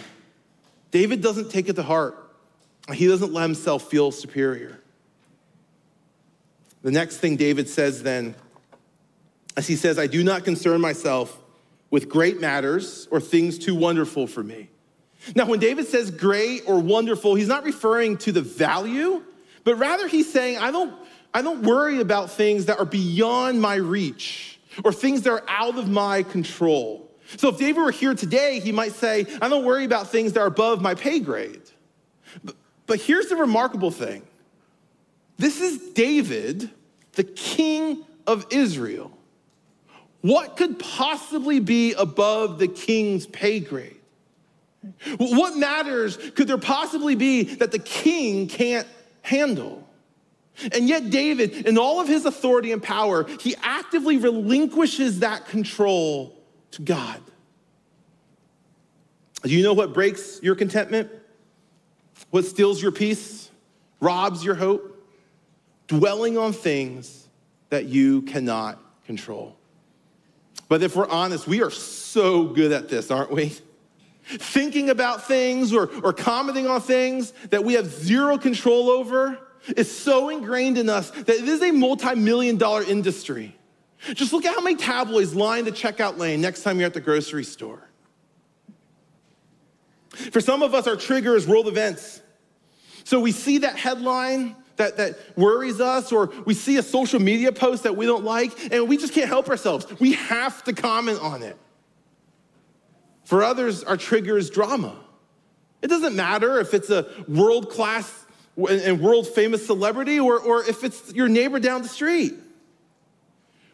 David 0.90 1.20
doesn't 1.20 1.50
take 1.50 1.68
it 1.68 1.76
to 1.76 1.82
heart. 1.82 2.23
He 2.92 3.06
doesn't 3.06 3.32
let 3.32 3.42
himself 3.42 3.88
feel 3.90 4.10
superior. 4.10 4.80
The 6.82 6.90
next 6.90 7.16
thing 7.16 7.36
David 7.36 7.68
says 7.68 8.02
then, 8.02 8.34
as 9.56 9.66
he 9.66 9.76
says, 9.76 9.98
I 9.98 10.06
do 10.06 10.22
not 10.22 10.44
concern 10.44 10.80
myself 10.80 11.40
with 11.90 12.08
great 12.08 12.40
matters 12.40 13.08
or 13.10 13.20
things 13.20 13.58
too 13.58 13.74
wonderful 13.74 14.26
for 14.26 14.42
me. 14.42 14.68
Now, 15.34 15.46
when 15.46 15.60
David 15.60 15.86
says 15.86 16.10
great 16.10 16.64
or 16.66 16.78
wonderful, 16.80 17.34
he's 17.34 17.48
not 17.48 17.64
referring 17.64 18.18
to 18.18 18.32
the 18.32 18.42
value, 18.42 19.22
but 19.62 19.76
rather 19.76 20.06
he's 20.06 20.30
saying, 20.30 20.58
I 20.58 20.70
don't, 20.70 20.92
I 21.32 21.40
don't 21.40 21.62
worry 21.62 22.00
about 22.00 22.30
things 22.30 22.66
that 22.66 22.78
are 22.78 22.84
beyond 22.84 23.62
my 23.62 23.76
reach 23.76 24.58
or 24.84 24.92
things 24.92 25.22
that 25.22 25.30
are 25.30 25.44
out 25.48 25.78
of 25.78 25.88
my 25.88 26.22
control. 26.22 27.10
So 27.38 27.48
if 27.48 27.58
David 27.58 27.80
were 27.80 27.90
here 27.90 28.14
today, 28.14 28.60
he 28.60 28.72
might 28.72 28.92
say, 28.92 29.26
I 29.40 29.48
don't 29.48 29.64
worry 29.64 29.84
about 29.84 30.10
things 30.10 30.34
that 30.34 30.40
are 30.40 30.46
above 30.46 30.82
my 30.82 30.94
pay 30.94 31.20
grade. 31.20 31.62
But, 32.42 32.56
but 32.86 33.00
here's 33.00 33.26
the 33.26 33.36
remarkable 33.36 33.90
thing 33.90 34.22
this 35.36 35.60
is 35.60 35.78
David, 35.90 36.70
the 37.12 37.24
king 37.24 38.04
of 38.26 38.46
Israel. 38.50 39.10
What 40.20 40.56
could 40.56 40.78
possibly 40.78 41.60
be 41.60 41.92
above 41.92 42.58
the 42.58 42.68
king's 42.68 43.26
pay 43.26 43.60
grade? 43.60 43.96
What 45.18 45.56
matters 45.56 46.16
could 46.34 46.46
there 46.46 46.58
possibly 46.58 47.14
be 47.14 47.42
that 47.56 47.72
the 47.72 47.78
king 47.78 48.48
can't 48.48 48.86
handle? 49.22 49.86
And 50.72 50.88
yet, 50.88 51.10
David, 51.10 51.66
in 51.66 51.78
all 51.78 52.00
of 52.00 52.06
his 52.06 52.24
authority 52.26 52.70
and 52.70 52.82
power, 52.82 53.26
he 53.40 53.56
actively 53.62 54.18
relinquishes 54.18 55.20
that 55.20 55.48
control 55.48 56.38
to 56.72 56.82
God. 56.82 57.20
Do 59.42 59.50
you 59.50 59.62
know 59.62 59.74
what 59.74 59.92
breaks 59.92 60.40
your 60.42 60.54
contentment? 60.54 61.10
What 62.34 62.44
steals 62.44 62.82
your 62.82 62.90
peace, 62.90 63.48
robs 64.00 64.44
your 64.44 64.56
hope? 64.56 65.06
Dwelling 65.86 66.36
on 66.36 66.52
things 66.52 67.28
that 67.70 67.84
you 67.84 68.22
cannot 68.22 68.82
control. 69.06 69.54
But 70.68 70.82
if 70.82 70.96
we're 70.96 71.08
honest, 71.08 71.46
we 71.46 71.62
are 71.62 71.70
so 71.70 72.46
good 72.46 72.72
at 72.72 72.88
this, 72.88 73.12
aren't 73.12 73.30
we? 73.30 73.52
Thinking 74.24 74.90
about 74.90 75.28
things 75.28 75.72
or, 75.72 75.88
or 76.02 76.12
commenting 76.12 76.66
on 76.66 76.80
things 76.80 77.30
that 77.50 77.62
we 77.62 77.74
have 77.74 77.86
zero 77.86 78.36
control 78.36 78.90
over 78.90 79.38
is 79.76 79.96
so 79.96 80.28
ingrained 80.28 80.76
in 80.76 80.88
us 80.88 81.10
that 81.12 81.36
it 81.36 81.48
is 81.48 81.62
a 81.62 81.70
multi 81.70 82.16
million 82.16 82.56
dollar 82.56 82.82
industry. 82.82 83.56
Just 84.12 84.32
look 84.32 84.44
at 84.44 84.52
how 84.52 84.60
many 84.60 84.74
tabloids 84.74 85.36
line 85.36 85.66
the 85.66 85.70
checkout 85.70 86.18
lane 86.18 86.40
next 86.40 86.64
time 86.64 86.80
you're 86.80 86.86
at 86.86 86.94
the 86.94 87.00
grocery 87.00 87.44
store. 87.44 87.88
For 90.08 90.40
some 90.40 90.64
of 90.64 90.74
us, 90.74 90.88
our 90.88 90.96
trigger 90.96 91.36
is 91.36 91.46
world 91.46 91.68
events. 91.68 92.22
So 93.04 93.20
we 93.20 93.32
see 93.32 93.58
that 93.58 93.76
headline 93.76 94.56
that, 94.76 94.96
that 94.96 95.18
worries 95.36 95.80
us, 95.80 96.10
or 96.10 96.32
we 96.46 96.54
see 96.54 96.78
a 96.78 96.82
social 96.82 97.20
media 97.20 97.52
post 97.52 97.84
that 97.84 97.96
we 97.96 98.06
don't 98.06 98.24
like, 98.24 98.72
and 98.72 98.88
we 98.88 98.96
just 98.96 99.12
can't 99.12 99.28
help 99.28 99.48
ourselves. 99.48 99.86
We 100.00 100.14
have 100.14 100.64
to 100.64 100.72
comment 100.72 101.20
on 101.20 101.42
it. 101.42 101.56
For 103.24 103.42
others, 103.42 103.84
our 103.84 103.96
trigger 103.96 104.36
is 104.36 104.50
drama. 104.50 104.96
It 105.80 105.88
doesn't 105.88 106.16
matter 106.16 106.58
if 106.60 106.74
it's 106.74 106.90
a 106.90 107.06
world 107.28 107.70
class 107.70 108.26
and 108.56 109.00
world 109.00 109.26
famous 109.26 109.66
celebrity 109.66 110.20
or, 110.20 110.38
or 110.38 110.64
if 110.64 110.84
it's 110.84 111.12
your 111.12 111.28
neighbor 111.28 111.58
down 111.58 111.82
the 111.82 111.88
street. 111.88 112.34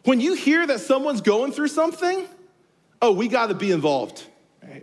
When 0.03 0.19
you 0.19 0.33
hear 0.33 0.65
that 0.65 0.79
someone's 0.79 1.21
going 1.21 1.51
through 1.51 1.67
something, 1.67 2.27
oh, 3.01 3.11
we 3.11 3.27
got 3.27 3.47
to 3.47 3.53
be 3.53 3.71
involved. 3.71 4.25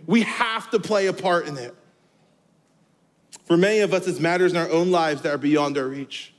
We 0.05 0.21
have 0.23 0.69
to 0.71 0.79
play 0.79 1.07
a 1.07 1.13
part 1.13 1.47
in 1.47 1.57
it. 1.57 1.75
For 3.49 3.57
many 3.57 3.79
of 3.79 3.95
us, 3.95 4.05
it's 4.07 4.19
matters 4.19 4.51
in 4.51 4.59
our 4.59 4.69
own 4.69 4.91
lives 4.91 5.23
that 5.23 5.33
are 5.33 5.39
beyond 5.39 5.75
our 5.79 5.87
reach. 5.87 6.31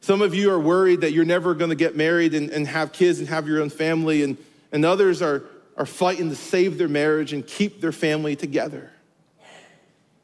Some 0.00 0.22
of 0.22 0.34
you 0.34 0.50
are 0.50 0.58
worried 0.58 1.02
that 1.02 1.12
you're 1.12 1.24
never 1.24 1.54
going 1.54 1.70
to 1.70 1.76
get 1.76 1.96
married 1.96 2.34
and, 2.34 2.50
and 2.50 2.66
have 2.66 2.90
kids 2.90 3.20
and 3.20 3.28
have 3.28 3.46
your 3.46 3.62
own 3.62 3.70
family, 3.70 4.24
and, 4.24 4.36
and 4.72 4.84
others 4.84 5.22
are, 5.22 5.44
are 5.76 5.86
fighting 5.86 6.30
to 6.30 6.34
save 6.34 6.78
their 6.78 6.88
marriage 6.88 7.32
and 7.32 7.46
keep 7.46 7.80
their 7.80 7.92
family 7.92 8.34
together. 8.34 8.90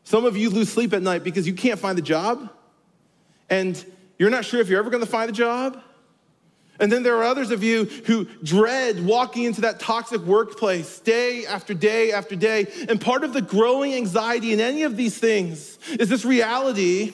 Some 0.02 0.24
of 0.24 0.36
you 0.36 0.50
lose 0.50 0.72
sleep 0.72 0.92
at 0.92 1.02
night 1.02 1.22
because 1.22 1.46
you 1.46 1.54
can't 1.54 1.78
find 1.78 1.96
a 2.00 2.02
job, 2.02 2.50
and 3.48 3.82
you're 4.18 4.30
not 4.30 4.44
sure 4.44 4.60
if 4.60 4.68
you're 4.68 4.80
ever 4.80 4.90
going 4.90 5.04
to 5.04 5.08
find 5.08 5.30
a 5.30 5.32
job. 5.32 5.80
And 6.80 6.90
then 6.90 7.02
there 7.02 7.16
are 7.16 7.24
others 7.24 7.50
of 7.50 7.62
you 7.62 7.84
who 7.84 8.24
dread 8.42 9.04
walking 9.04 9.44
into 9.44 9.60
that 9.60 9.78
toxic 9.78 10.20
workplace 10.22 10.98
day 10.98 11.46
after 11.46 11.72
day 11.72 12.12
after 12.12 12.34
day. 12.34 12.66
And 12.88 13.00
part 13.00 13.22
of 13.22 13.32
the 13.32 13.42
growing 13.42 13.94
anxiety 13.94 14.52
in 14.52 14.60
any 14.60 14.82
of 14.82 14.96
these 14.96 15.16
things 15.16 15.78
is 15.98 16.08
this 16.08 16.24
reality 16.24 17.12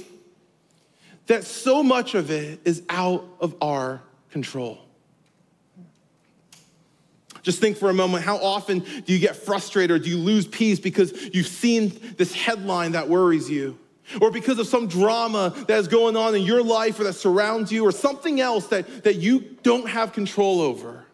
that 1.27 1.45
so 1.45 1.83
much 1.83 2.15
of 2.15 2.31
it 2.31 2.61
is 2.65 2.83
out 2.89 3.25
of 3.39 3.55
our 3.61 4.01
control. 4.31 4.79
Just 7.43 7.61
think 7.61 7.77
for 7.77 7.91
a 7.91 7.95
moment 7.95 8.25
how 8.25 8.37
often 8.39 8.81
do 8.81 9.13
you 9.13 9.19
get 9.19 9.37
frustrated 9.37 9.91
or 9.91 9.99
do 9.99 10.11
you 10.11 10.19
lose 10.19 10.47
peace 10.47 10.79
because 10.79 11.13
you've 11.35 11.47
seen 11.47 11.93
this 12.17 12.33
headline 12.33 12.93
that 12.93 13.09
worries 13.09 13.49
you? 13.49 13.79
Or 14.21 14.31
because 14.31 14.59
of 14.59 14.67
some 14.67 14.87
drama 14.87 15.55
that 15.69 15.79
is 15.79 15.89
going 15.89 16.17
on 16.17 16.35
in 16.35 16.43
your 16.43 16.63
life 16.63 16.99
or 16.99 17.05
that 17.05 17.13
surrounds 17.13 17.71
you, 17.71 17.85
or 17.85 17.93
something 17.93 18.41
else 18.41 18.67
that, 18.69 19.05
that 19.05 19.17
you 19.17 19.57
don't 19.63 19.89
have 19.89 20.13
control 20.13 20.61
over. 20.61 21.05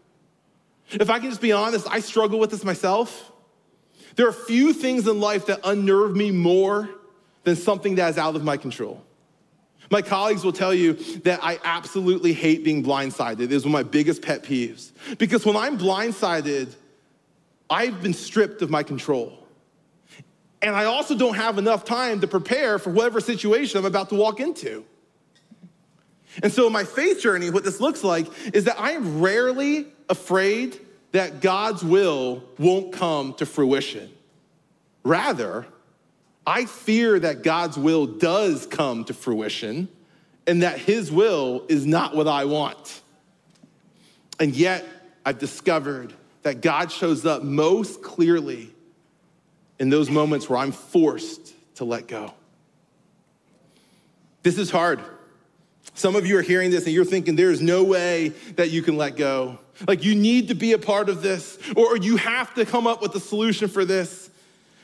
If 0.91 1.11
I 1.11 1.19
can 1.19 1.29
just 1.29 1.41
be 1.41 1.53
honest, 1.53 1.87
I 1.91 2.01
struggle 2.01 2.39
with 2.39 2.51
this 2.51 2.65
myself. 2.65 3.33
There 4.15 4.29
are 4.29 4.33
few 4.33 4.73
things 4.73 5.07
in 5.07 5.21
life 5.21 5.47
that 5.47 5.61
unnerve 5.65 6.17
me 6.17 6.31
more 6.31 6.89
than 7.45 7.57
something 7.57 7.97
that 7.97 8.11
is 8.11 8.19
out 8.19 8.35
of 8.35 8.45
my 8.45 8.57
control. 8.57 9.03
My 9.91 10.03
colleagues 10.03 10.43
will 10.43 10.53
tell 10.53 10.75
you 10.75 10.95
that 11.21 11.41
I 11.43 11.61
absolutely 11.63 12.33
hate 12.33 12.65
being 12.65 12.83
blindsided. 12.83 13.41
It 13.41 13.53
is 13.53 13.65
one 13.65 13.75
of 13.75 13.85
my 13.85 13.89
biggest 13.89 14.23
pet 14.23 14.43
peeves. 14.43 14.91
Because 15.19 15.45
when 15.47 15.57
I'm 15.57 15.79
blindsided, 15.79 16.75
I've 17.71 18.03
been 18.03 18.15
stripped 18.15 18.63
of 18.63 18.71
my 18.71 18.83
control. 18.83 19.46
And 20.63 20.75
I 20.75 20.85
also 20.85 21.17
don't 21.17 21.37
have 21.37 21.59
enough 21.59 21.85
time 21.85 22.21
to 22.21 22.27
prepare 22.27 22.79
for 22.79 22.91
whatever 22.91 23.21
situation 23.21 23.79
I'm 23.79 23.85
about 23.85 24.09
to 24.09 24.15
walk 24.15 24.41
into. 24.41 24.85
And 26.43 26.53
so, 26.53 26.69
my 26.69 26.85
faith 26.85 27.21
journey, 27.21 27.51
what 27.51 27.65
this 27.65 27.81
looks 27.81 28.05
like 28.05 28.27
is 28.55 28.65
that 28.65 28.79
I 28.79 28.93
am 28.93 29.21
rarely 29.21 29.87
afraid 30.09 30.79
that 31.13 31.41
God's 31.41 31.83
will 31.83 32.43
won't 32.59 32.93
come 32.93 33.35
to 33.35 33.47
fruition. 33.47 34.11
Rather, 35.03 35.67
I 36.47 36.67
fear 36.67 37.19
that 37.19 37.43
God's 37.43 37.79
will 37.79 38.07
does 38.07 38.67
come 38.67 39.05
to 39.05 39.15
fruition 39.15 39.89
and 40.47 40.63
that 40.63 40.79
his 40.79 41.11
will 41.11 41.65
is 41.69 41.87
not 41.87 42.15
what 42.15 42.29
I 42.29 42.45
want. 42.45 43.01
And 44.39 44.55
yet, 44.55 44.85
I've 45.25 45.39
discovered 45.39 46.13
that 46.43 46.61
God 46.61 46.93
shows 46.93 47.25
up 47.27 47.43
most 47.43 48.03
clearly 48.03 48.71
in 49.79 49.91
those 49.91 50.11
moments 50.11 50.49
where 50.49 50.59
I'm 50.59 50.73
forced 50.73 51.53
to 51.77 51.85
let 51.85 52.09
go. 52.09 52.33
This 54.43 54.59
is 54.59 54.71
hard. 54.71 55.01
Some 55.95 56.15
of 56.17 56.27
you 56.27 56.39
are 56.39 56.43
hearing 56.43 56.71
this 56.71 56.85
and 56.85 56.95
you're 56.95 57.05
thinking 57.05 57.37
there's 57.37 57.61
no 57.61 57.85
way 57.85 58.29
that 58.57 58.71
you 58.71 58.83
can 58.83 58.97
let 58.97 59.17
go. 59.17 59.59
Like 59.87 60.05
you 60.05 60.15
need 60.15 60.49
to 60.49 60.55
be 60.55 60.73
a 60.73 60.79
part 60.79 61.09
of 61.09 61.23
this, 61.23 61.59
or 61.77 61.97
you 61.97 62.17
have 62.17 62.55
to 62.55 62.65
come 62.65 62.87
up 62.87 63.03
with 63.03 63.15
a 63.15 63.21
solution 63.21 63.69
for 63.69 63.85
this. 63.85 64.31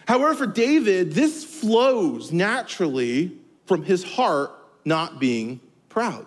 However, 0.06 0.34
for 0.34 0.46
David, 0.46 1.12
this 1.12 1.44
flows 1.44 2.32
naturally 2.32 3.32
from 3.66 3.84
his 3.84 4.02
heart 4.02 4.50
not 4.84 5.20
being 5.20 5.60
proud. 5.88 6.26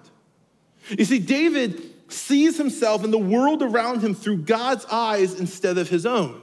You 0.89 1.05
see, 1.05 1.19
David 1.19 1.81
sees 2.07 2.57
himself 2.57 3.03
and 3.03 3.11
the 3.11 3.17
world 3.17 3.61
around 3.61 4.01
him 4.01 4.13
through 4.15 4.37
God's 4.37 4.85
eyes 4.85 5.39
instead 5.39 5.77
of 5.77 5.89
his 5.89 6.05
own. 6.05 6.41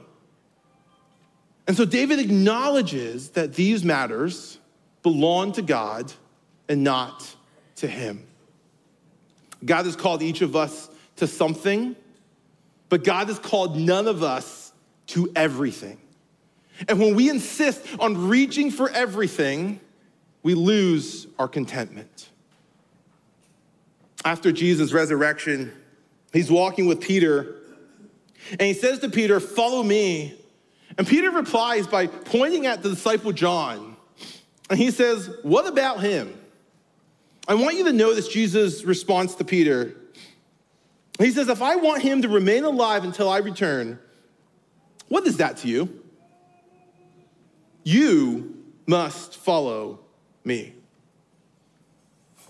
And 1.67 1.77
so 1.77 1.85
David 1.85 2.19
acknowledges 2.19 3.29
that 3.31 3.53
these 3.53 3.83
matters 3.83 4.59
belong 5.01 5.53
to 5.53 5.61
God 5.61 6.11
and 6.67 6.83
not 6.83 7.35
to 7.77 7.87
him. 7.87 8.25
God 9.63 9.85
has 9.85 9.95
called 9.95 10.21
each 10.21 10.41
of 10.41 10.55
us 10.55 10.89
to 11.17 11.27
something, 11.27 11.95
but 12.89 13.03
God 13.03 13.27
has 13.27 13.39
called 13.39 13.77
none 13.77 14.07
of 14.07 14.23
us 14.23 14.73
to 15.07 15.31
everything. 15.35 15.99
And 16.87 16.99
when 16.99 17.15
we 17.15 17.29
insist 17.29 17.85
on 17.99 18.27
reaching 18.27 18.71
for 18.71 18.89
everything, 18.89 19.79
we 20.41 20.53
lose 20.53 21.27
our 21.39 21.47
contentment. 21.47 22.29
After 24.25 24.51
Jesus' 24.51 24.91
resurrection, 24.91 25.71
he's 26.33 26.51
walking 26.51 26.87
with 26.87 26.99
Peter, 26.99 27.55
and 28.51 28.61
he 28.61 28.73
says 28.73 28.99
to 28.99 29.09
Peter, 29.09 29.39
Follow 29.39 29.83
me. 29.83 30.39
And 30.97 31.07
Peter 31.07 31.31
replies 31.31 31.87
by 31.87 32.07
pointing 32.07 32.65
at 32.65 32.83
the 32.83 32.89
disciple 32.89 33.31
John, 33.31 33.95
and 34.69 34.79
he 34.79 34.91
says, 34.91 35.29
What 35.43 35.67
about 35.67 36.01
him? 36.01 36.39
I 37.47 37.55
want 37.55 37.75
you 37.75 37.83
to 37.85 37.93
notice 37.93 38.27
Jesus' 38.27 38.83
response 38.83 39.35
to 39.35 39.43
Peter. 39.43 39.95
He 41.19 41.31
says, 41.31 41.49
If 41.49 41.61
I 41.61 41.75
want 41.75 42.01
him 42.01 42.21
to 42.21 42.29
remain 42.29 42.63
alive 42.63 43.03
until 43.03 43.29
I 43.29 43.39
return, 43.39 43.99
what 45.09 45.27
is 45.27 45.37
that 45.37 45.57
to 45.57 45.67
you? 45.67 46.01
You 47.83 48.63
must 48.85 49.37
follow 49.37 49.99
me. 50.43 50.73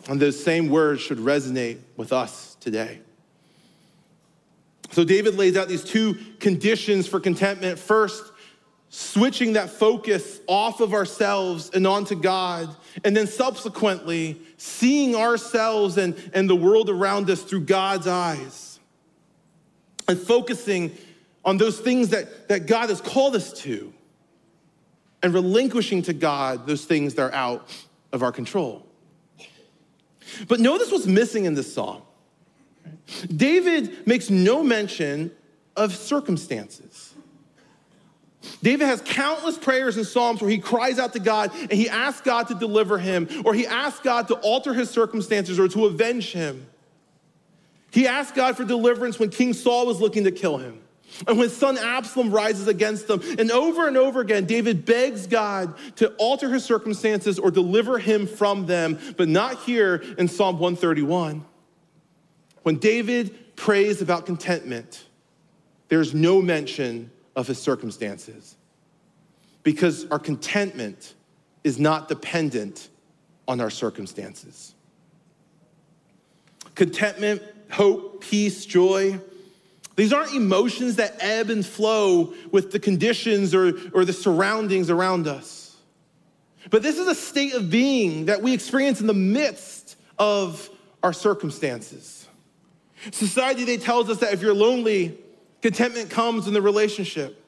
And 0.08 0.20
those 0.20 0.42
same 0.42 0.70
words 0.70 1.02
should 1.02 1.18
resonate 1.18 1.80
with 1.96 2.12
us 2.12 2.56
today. 2.60 3.00
So, 4.92 5.04
David 5.04 5.36
lays 5.36 5.58
out 5.58 5.68
these 5.68 5.84
two 5.84 6.16
conditions 6.40 7.08
for 7.08 7.20
contentment. 7.20 7.80
First, 7.80 8.33
switching 8.96 9.54
that 9.54 9.72
focus 9.72 10.40
off 10.46 10.80
of 10.80 10.94
ourselves 10.94 11.72
and 11.74 11.88
onto 11.88 12.16
God. 12.16 12.70
And 13.04 13.18
then, 13.18 13.26
subsequently, 13.26 14.40
seeing 14.58 15.16
ourselves 15.16 15.98
and, 15.98 16.16
and 16.36 16.48
the 16.48 16.56
world 16.56 16.92
around 16.92 17.28
us 17.32 17.42
through 17.42 17.62
God's 17.62 18.06
eyes. 18.06 18.80
And 20.08 20.20
focusing 20.20 20.96
on 21.44 21.58
those 21.58 21.80
things 21.80 22.10
that, 22.10 22.50
that 22.50 22.68
God 22.68 22.90
has 22.90 23.02
called 23.02 23.36
us 23.36 23.52
to 23.62 23.92
and 25.24 25.34
relinquishing 25.34 26.04
to 26.04 26.14
God 26.14 26.68
those 26.68 26.86
things 26.86 27.16
that 27.16 27.24
are 27.24 27.34
out 27.34 27.68
of 28.12 28.22
our 28.22 28.32
control. 28.32 28.86
But 30.48 30.60
notice 30.60 30.92
what's 30.92 31.08
missing 31.08 31.46
in 31.46 31.56
this 31.56 31.74
psalm. 31.74 32.04
David 33.36 34.06
makes 34.06 34.30
no 34.30 34.62
mention 34.62 35.32
of 35.76 35.96
circumstances. 35.96 37.13
David 38.62 38.86
has 38.86 39.02
countless 39.02 39.58
prayers 39.58 39.98
and 39.98 40.06
psalms 40.06 40.42
where 40.42 40.50
he 40.50 40.58
cries 40.58 41.00
out 41.00 41.14
to 41.14 41.20
God 41.20 41.52
and 41.54 41.74
he 41.74 41.90
asks 41.90 42.22
God 42.22 42.48
to 42.50 42.56
deliver 42.56 42.98
him, 42.98 43.28
or 43.46 43.54
he 43.54 43.66
asks 43.66 44.00
God 44.02 44.28
to 44.30 44.36
alter 44.36 44.74
his 44.74 44.90
circumstances 44.90 45.60
or 45.60 45.68
to 45.70 45.86
avenge 45.86 46.32
him. 46.32 46.66
He 47.92 48.08
asked 48.08 48.36
God 48.36 48.58
for 48.58 48.64
deliverance 48.64 49.20
when 49.20 49.30
King 49.30 49.54
Saul 49.54 49.86
was 49.86 50.02
looking 50.02 50.24
to 50.24 50.32
kill 50.32 50.58
him. 50.58 50.80
And 51.28 51.38
when 51.38 51.50
son 51.50 51.78
Absalom 51.78 52.32
rises 52.32 52.68
against 52.68 53.08
them, 53.08 53.22
and 53.38 53.52
over 53.52 53.88
and 53.88 53.98
over 53.98 54.20
again, 54.20 54.46
David 54.46 54.84
begs 54.84 55.28
God 55.28 55.76
to 55.98 56.10
alter 56.16 56.50
his 56.50 56.66
circumstances 56.66 57.38
or 57.38 57.52
deliver 57.52 58.00
him 58.00 58.26
from 58.26 58.66
them, 58.66 58.98
but 59.16 59.30
not 59.30 59.60
here 59.60 60.04
in 60.18 60.28
Psalm 60.28 60.58
131. 60.58 61.46
When 62.64 62.78
David 62.78 63.56
prays 63.56 64.02
about 64.02 64.26
contentment, 64.26 65.06
there's 65.90 66.16
no 66.16 66.42
mention 66.42 67.12
of 67.36 67.48
his 67.48 67.60
circumstances 67.60 68.56
because 69.64 70.06
our 70.12 70.20
contentment 70.20 71.14
is 71.64 71.80
not 71.80 72.08
dependent 72.08 72.90
on 73.48 73.62
our 73.62 73.70
circumstances. 73.70 74.76
Contentment, 76.76 77.42
hope, 77.70 78.22
peace, 78.22 78.66
joy, 78.66 79.20
these 79.96 80.12
aren't 80.12 80.34
emotions 80.34 80.96
that 80.96 81.16
ebb 81.20 81.50
and 81.50 81.66
flow 81.66 82.34
with 82.52 82.72
the 82.72 82.80
conditions 82.80 83.54
or, 83.54 83.74
or 83.94 84.06
the 84.06 84.14
surroundings 84.14 84.90
around 84.90 85.28
us. 85.28 85.76
But 86.70 86.82
this 86.82 86.98
is 86.98 87.08
a 87.08 87.16
state 87.16 87.54
of 87.54 87.70
being 87.70 88.26
that 88.26 88.42
we 88.42 88.54
experience 88.54 89.02
in 89.02 89.08
the 89.08 89.14
midst 89.14 89.98
of 90.18 90.70
our 91.04 91.14
circumstances. 91.14 92.28
Society 93.12 93.66
they 93.66 93.78
tells 93.78 94.10
us 94.10 94.20
that 94.20 94.34
if 94.34 94.42
you're 94.42 94.54
lonely, 94.54 95.18
contentment 95.64 96.12
comes 96.12 96.46
in 96.46 96.54
the 96.54 96.62
relationship. 96.62 97.40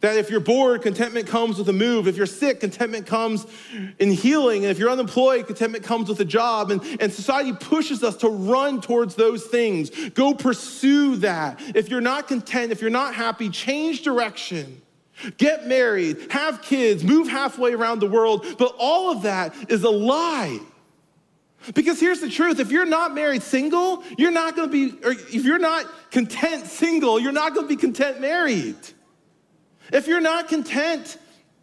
That 0.00 0.16
if 0.16 0.30
you're 0.30 0.38
bored, 0.38 0.82
contentment 0.82 1.26
comes 1.26 1.58
with 1.58 1.68
a 1.68 1.72
move. 1.72 2.06
If 2.06 2.16
you're 2.16 2.26
sick, 2.26 2.60
contentment 2.60 3.06
comes 3.06 3.46
in 3.98 4.12
healing. 4.12 4.62
And 4.62 4.70
if 4.70 4.78
you're 4.78 4.90
unemployed, 4.90 5.48
contentment 5.48 5.82
comes 5.82 6.08
with 6.08 6.20
a 6.20 6.24
job. 6.24 6.70
And, 6.70 6.80
and 7.00 7.12
society 7.12 7.52
pushes 7.52 8.04
us 8.04 8.16
to 8.18 8.28
run 8.28 8.80
towards 8.80 9.16
those 9.16 9.46
things. 9.46 9.90
Go 10.10 10.34
pursue 10.34 11.16
that. 11.16 11.60
If 11.74 11.88
you're 11.88 12.00
not 12.00 12.28
content, 12.28 12.70
if 12.70 12.80
you're 12.80 12.90
not 12.90 13.14
happy, 13.14 13.48
change 13.48 14.02
direction. 14.02 14.80
get 15.36 15.66
married, 15.66 16.30
have 16.30 16.62
kids, 16.62 17.02
move 17.02 17.26
halfway 17.26 17.72
around 17.72 18.00
the 18.00 18.06
world, 18.06 18.46
but 18.58 18.74
all 18.78 19.10
of 19.10 19.22
that 19.22 19.54
is 19.68 19.82
a 19.82 19.90
lie. 19.90 20.60
Because 21.74 22.00
here's 22.00 22.20
the 22.20 22.30
truth 22.30 22.60
if 22.60 22.70
you're 22.70 22.86
not 22.86 23.14
married 23.14 23.42
single, 23.42 24.02
you're 24.16 24.30
not 24.30 24.56
gonna 24.56 24.70
be, 24.70 24.92
or 25.04 25.12
if 25.12 25.44
you're 25.44 25.58
not 25.58 25.86
content 26.10 26.66
single, 26.66 27.18
you're 27.18 27.32
not 27.32 27.54
gonna 27.54 27.66
be 27.66 27.76
content 27.76 28.20
married. 28.20 28.76
If 29.92 30.06
you're 30.06 30.20
not 30.20 30.48
content 30.48 31.18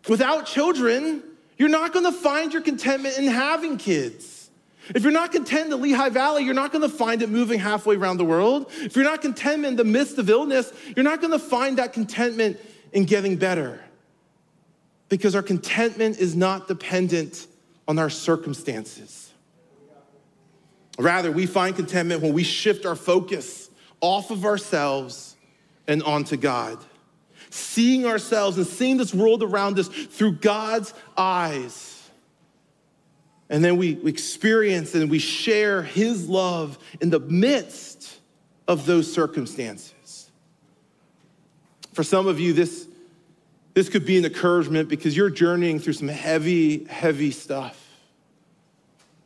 without 0.08 0.46
children, 0.46 1.24
you're 1.58 1.70
not 1.70 1.94
gonna 1.94 2.12
find 2.12 2.54
your 2.54 2.62
contentment 2.62 3.18
in 3.18 3.28
having 3.28 3.78
kids. 3.78 4.50
If 4.94 5.02
you're 5.02 5.12
not 5.12 5.32
content 5.32 5.66
in 5.66 5.70
the 5.72 5.78
Lehigh 5.78 6.10
Valley, 6.10 6.44
you're 6.44 6.54
not 6.54 6.72
gonna 6.72 6.90
find 6.90 7.22
it 7.22 7.30
moving 7.30 7.60
halfway 7.60 7.96
around 7.96 8.18
the 8.18 8.26
world. 8.26 8.70
If 8.82 8.96
you're 8.96 9.06
not 9.06 9.22
content 9.22 9.66
in 9.66 9.76
the 9.76 9.84
midst 9.84 10.18
of 10.18 10.30
illness, 10.30 10.72
you're 10.96 11.04
not 11.04 11.22
gonna 11.22 11.40
find 11.40 11.78
that 11.78 11.94
contentment 11.94 12.60
in 12.92 13.06
getting 13.06 13.38
better. 13.38 13.80
Because 15.10 15.36
our 15.36 15.42
contentment 15.42 16.20
is 16.20 16.36
not 16.36 16.68
dependent 16.68 17.48
on 17.88 17.98
our 17.98 18.10
circumstances. 18.10 19.25
Rather, 20.98 21.32
we 21.32 21.46
find 21.46 21.76
contentment 21.76 22.22
when 22.22 22.34
we 22.34 22.44
shift 22.44 22.86
our 22.86 22.96
focus 22.96 23.70
off 24.02 24.32
of 24.32 24.46
ourselves 24.46 25.36
and 25.88 26.02
onto 26.04 26.38
God. 26.38 26.78
Seeing 27.50 28.06
ourselves 28.06 28.58
and 28.58 28.66
seeing 28.66 28.98
this 28.98 29.14
world 29.14 29.44
around 29.44 29.80
us 29.80 29.88
through 29.88 30.34
God's 30.34 30.94
eyes. 31.18 32.10
And 33.50 33.64
then 33.64 33.78
we, 33.78 34.06
experience 34.08 34.96
and 34.96 35.10
we 35.10 35.20
share 35.20 35.84
His 35.84 36.28
love 36.28 36.78
in 37.02 37.10
the 37.10 37.20
midst 37.20 38.20
of 38.68 38.86
those 38.86 39.12
circumstances. 39.12 40.32
For 41.94 42.04
some 42.04 42.28
of 42.28 42.40
you, 42.40 42.54
this, 42.54 42.88
this 43.74 43.90
could 43.90 44.06
be 44.06 44.18
an 44.18 44.26
encouragement 44.26 44.90
because 44.90 45.16
you're 45.16 45.30
journeying 45.30 45.80
through 45.80 45.94
some 45.94 46.08
heavy, 46.08 46.86
heavy 46.86 47.32
stuff. 47.32 47.85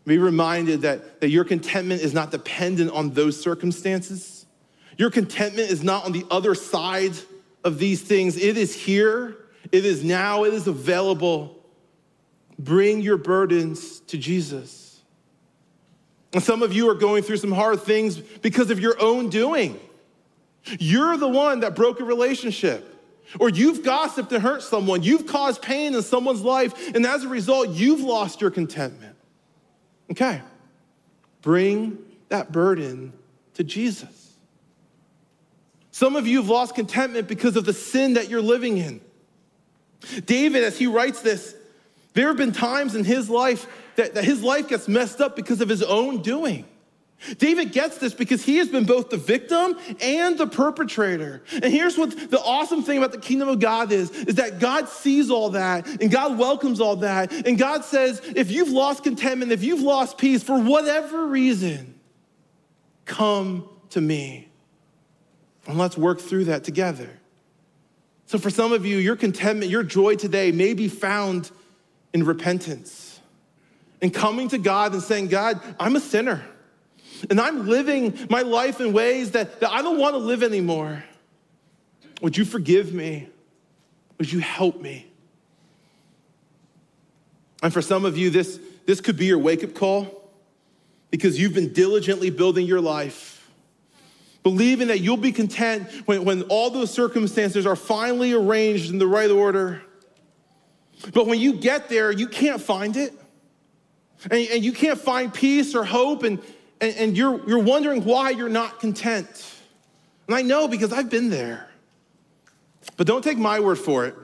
Be 0.09 0.17
reminded 0.17 0.81
that, 0.81 1.21
that 1.21 1.29
your 1.29 1.43
contentment 1.43 2.01
is 2.01 2.15
not 2.15 2.31
dependent 2.31 2.89
on 2.89 3.11
those 3.11 3.39
circumstances. 3.39 4.47
Your 4.97 5.11
contentment 5.11 5.69
is 5.69 5.83
not 5.83 6.03
on 6.03 6.13
the 6.13 6.25
other 6.31 6.55
side 6.55 7.13
of 7.63 7.77
these 7.77 8.01
things. 8.01 8.35
It 8.35 8.57
is 8.57 8.73
here, 8.73 9.37
it 9.71 9.85
is 9.85 10.03
now, 10.03 10.45
it 10.45 10.53
is 10.55 10.65
available. 10.65 11.63
Bring 12.57 13.01
your 13.01 13.17
burdens 13.17 13.99
to 14.07 14.17
Jesus. 14.17 14.99
And 16.33 16.41
some 16.41 16.63
of 16.63 16.73
you 16.73 16.89
are 16.89 16.95
going 16.95 17.21
through 17.21 17.37
some 17.37 17.51
hard 17.51 17.81
things 17.81 18.17
because 18.17 18.71
of 18.71 18.79
your 18.79 18.99
own 18.99 19.29
doing. 19.29 19.79
You're 20.79 21.17
the 21.17 21.29
one 21.29 21.59
that 21.59 21.75
broke 21.75 21.99
a 21.99 22.03
relationship. 22.03 22.83
Or 23.39 23.47
you've 23.47 23.83
gossiped 23.83 24.31
and 24.31 24.41
hurt 24.41 24.63
someone. 24.63 25.03
You've 25.03 25.27
caused 25.27 25.61
pain 25.61 25.93
in 25.93 26.01
someone's 26.01 26.41
life. 26.41 26.95
And 26.95 27.05
as 27.05 27.25
a 27.25 27.27
result, 27.27 27.69
you've 27.69 28.01
lost 28.01 28.41
your 28.41 28.49
contentment. 28.49 29.08
Okay, 30.11 30.41
bring 31.41 31.97
that 32.29 32.51
burden 32.51 33.13
to 33.55 33.63
Jesus. 33.63 34.33
Some 35.91 36.15
of 36.15 36.27
you 36.27 36.37
have 36.37 36.49
lost 36.49 36.75
contentment 36.75 37.27
because 37.27 37.55
of 37.55 37.65
the 37.65 37.73
sin 37.73 38.13
that 38.13 38.29
you're 38.29 38.41
living 38.41 38.77
in. 38.77 39.01
David, 40.25 40.63
as 40.63 40.77
he 40.77 40.87
writes 40.87 41.21
this, 41.21 41.55
there 42.13 42.27
have 42.27 42.37
been 42.37 42.53
times 42.53 42.95
in 42.95 43.03
his 43.03 43.29
life 43.29 43.67
that, 43.97 44.15
that 44.15 44.23
his 44.23 44.41
life 44.41 44.69
gets 44.69 44.87
messed 44.87 45.19
up 45.19 45.35
because 45.35 45.61
of 45.61 45.67
his 45.67 45.83
own 45.83 46.21
doing. 46.21 46.65
David 47.38 47.73
gets 47.73 47.97
this 47.97 48.13
because 48.13 48.43
he 48.43 48.58
has 48.58 48.69
been 48.69 48.86
both 48.86 49.10
the 49.10 49.17
victim 49.17 49.77
and 50.01 50.38
the 50.38 50.47
perpetrator. 50.47 51.43
And 51.51 51.65
here's 51.65 51.97
what 51.97 52.32
the 52.32 52.39
awesome 52.39 52.82
thing 52.82 52.97
about 52.97 53.12
the 53.12 53.19
kingdom 53.19 53.49
of 53.49 53.60
God 53.60 53.91
is, 53.91 54.10
is 54.12 54.36
that 54.36 54.60
God 54.60 54.88
sees 54.88 55.29
all 55.29 55.49
that 55.51 55.86
and 56.01 56.10
God 56.10 56.38
welcomes 56.38 56.79
all 56.79 56.97
that. 56.97 57.32
And 57.45 57.58
God 57.58 57.84
says, 57.84 58.21
if 58.36 58.51
you've 58.51 58.69
lost 58.69 59.03
contentment, 59.03 59.51
if 59.51 59.63
you've 59.63 59.82
lost 59.82 60.17
peace 60.17 60.43
for 60.43 60.58
whatever 60.58 61.27
reason, 61.27 61.99
come 63.05 63.67
to 63.89 63.99
me. 63.99 64.47
And 65.67 65.77
let's 65.77 65.97
work 65.97 66.21
through 66.21 66.45
that 66.45 66.63
together. 66.63 67.10
So 68.27 68.38
for 68.38 68.49
some 68.49 68.71
of 68.71 68.86
you, 68.86 68.97
your 68.97 69.15
contentment, 69.15 69.71
your 69.71 69.84
joy 69.84 70.15
today 70.15 70.51
may 70.51 70.73
be 70.73 70.88
found 70.88 71.51
in 72.13 72.23
repentance 72.23 73.19
and 74.01 74.13
coming 74.13 74.47
to 74.49 74.58
God 74.58 74.93
and 74.93 75.01
saying, 75.01 75.27
God, 75.27 75.60
I'm 75.79 75.95
a 75.95 75.99
sinner. 75.99 76.45
And 77.29 77.39
I'm 77.39 77.67
living 77.67 78.27
my 78.29 78.41
life 78.41 78.79
in 78.79 78.93
ways 78.93 79.32
that, 79.32 79.60
that 79.60 79.71
I 79.71 79.82
don't 79.82 79.97
want 79.97 80.13
to 80.13 80.19
live 80.19 80.43
anymore. 80.43 81.03
Would 82.21 82.38
you 82.38 82.45
forgive 82.45 82.93
me? 82.93 83.29
Would 84.17 84.32
you 84.32 84.39
help 84.39 84.82
me? 84.82 85.08
And 87.62 87.73
for 87.73 87.82
some 87.82 88.05
of 88.05 88.17
you, 88.17 88.29
this, 88.29 88.60
this 88.86 89.01
could 89.01 89.17
be 89.17 89.25
your 89.25 89.38
wake 89.38 89.63
up 89.63 89.73
call 89.73 90.29
because 91.12 91.39
you've 91.39 91.53
been 91.53 91.73
diligently 91.73 92.29
building 92.29 92.65
your 92.65 92.82
life, 92.82 93.49
believing 94.43 94.88
that 94.88 94.99
you'll 94.99 95.17
be 95.17 95.32
content 95.32 95.89
when, 96.05 96.23
when 96.23 96.43
all 96.43 96.69
those 96.69 96.91
circumstances 96.91 97.65
are 97.65 97.75
finally 97.75 98.34
arranged 98.34 98.91
in 98.91 98.97
the 98.97 99.08
right 99.08 99.32
order. 99.32 99.82
But 101.13 101.27
when 101.27 101.39
you 101.39 101.53
get 101.53 101.89
there, 101.89 102.12
you 102.12 102.27
can't 102.27 102.62
find 102.62 102.95
it. 102.95 103.13
And, 104.23 104.47
and 104.49 104.63
you 104.63 104.73
can't 104.73 104.99
find 104.99 105.34
peace 105.34 105.75
or 105.75 105.84
hope. 105.84 106.23
And, 106.23 106.41
and, 106.81 106.95
and 106.95 107.17
you're, 107.17 107.47
you're 107.47 107.59
wondering 107.59 108.03
why 108.03 108.29
you're 108.29 108.49
not 108.49 108.79
content. 108.79 109.27
And 110.27 110.35
I 110.35 110.41
know 110.41 110.67
because 110.67 110.93
I've 110.93 111.09
been 111.09 111.29
there. 111.29 111.67
But 112.97 113.07
don't 113.07 113.23
take 113.23 113.37
my 113.37 113.59
word 113.59 113.77
for 113.77 114.05
it. 114.05 114.15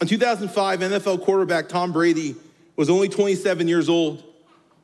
In 0.00 0.08
2005, 0.08 0.80
NFL 0.80 1.22
quarterback 1.22 1.68
Tom 1.68 1.92
Brady 1.92 2.34
was 2.76 2.90
only 2.90 3.08
27 3.08 3.68
years 3.68 3.88
old, 3.88 4.22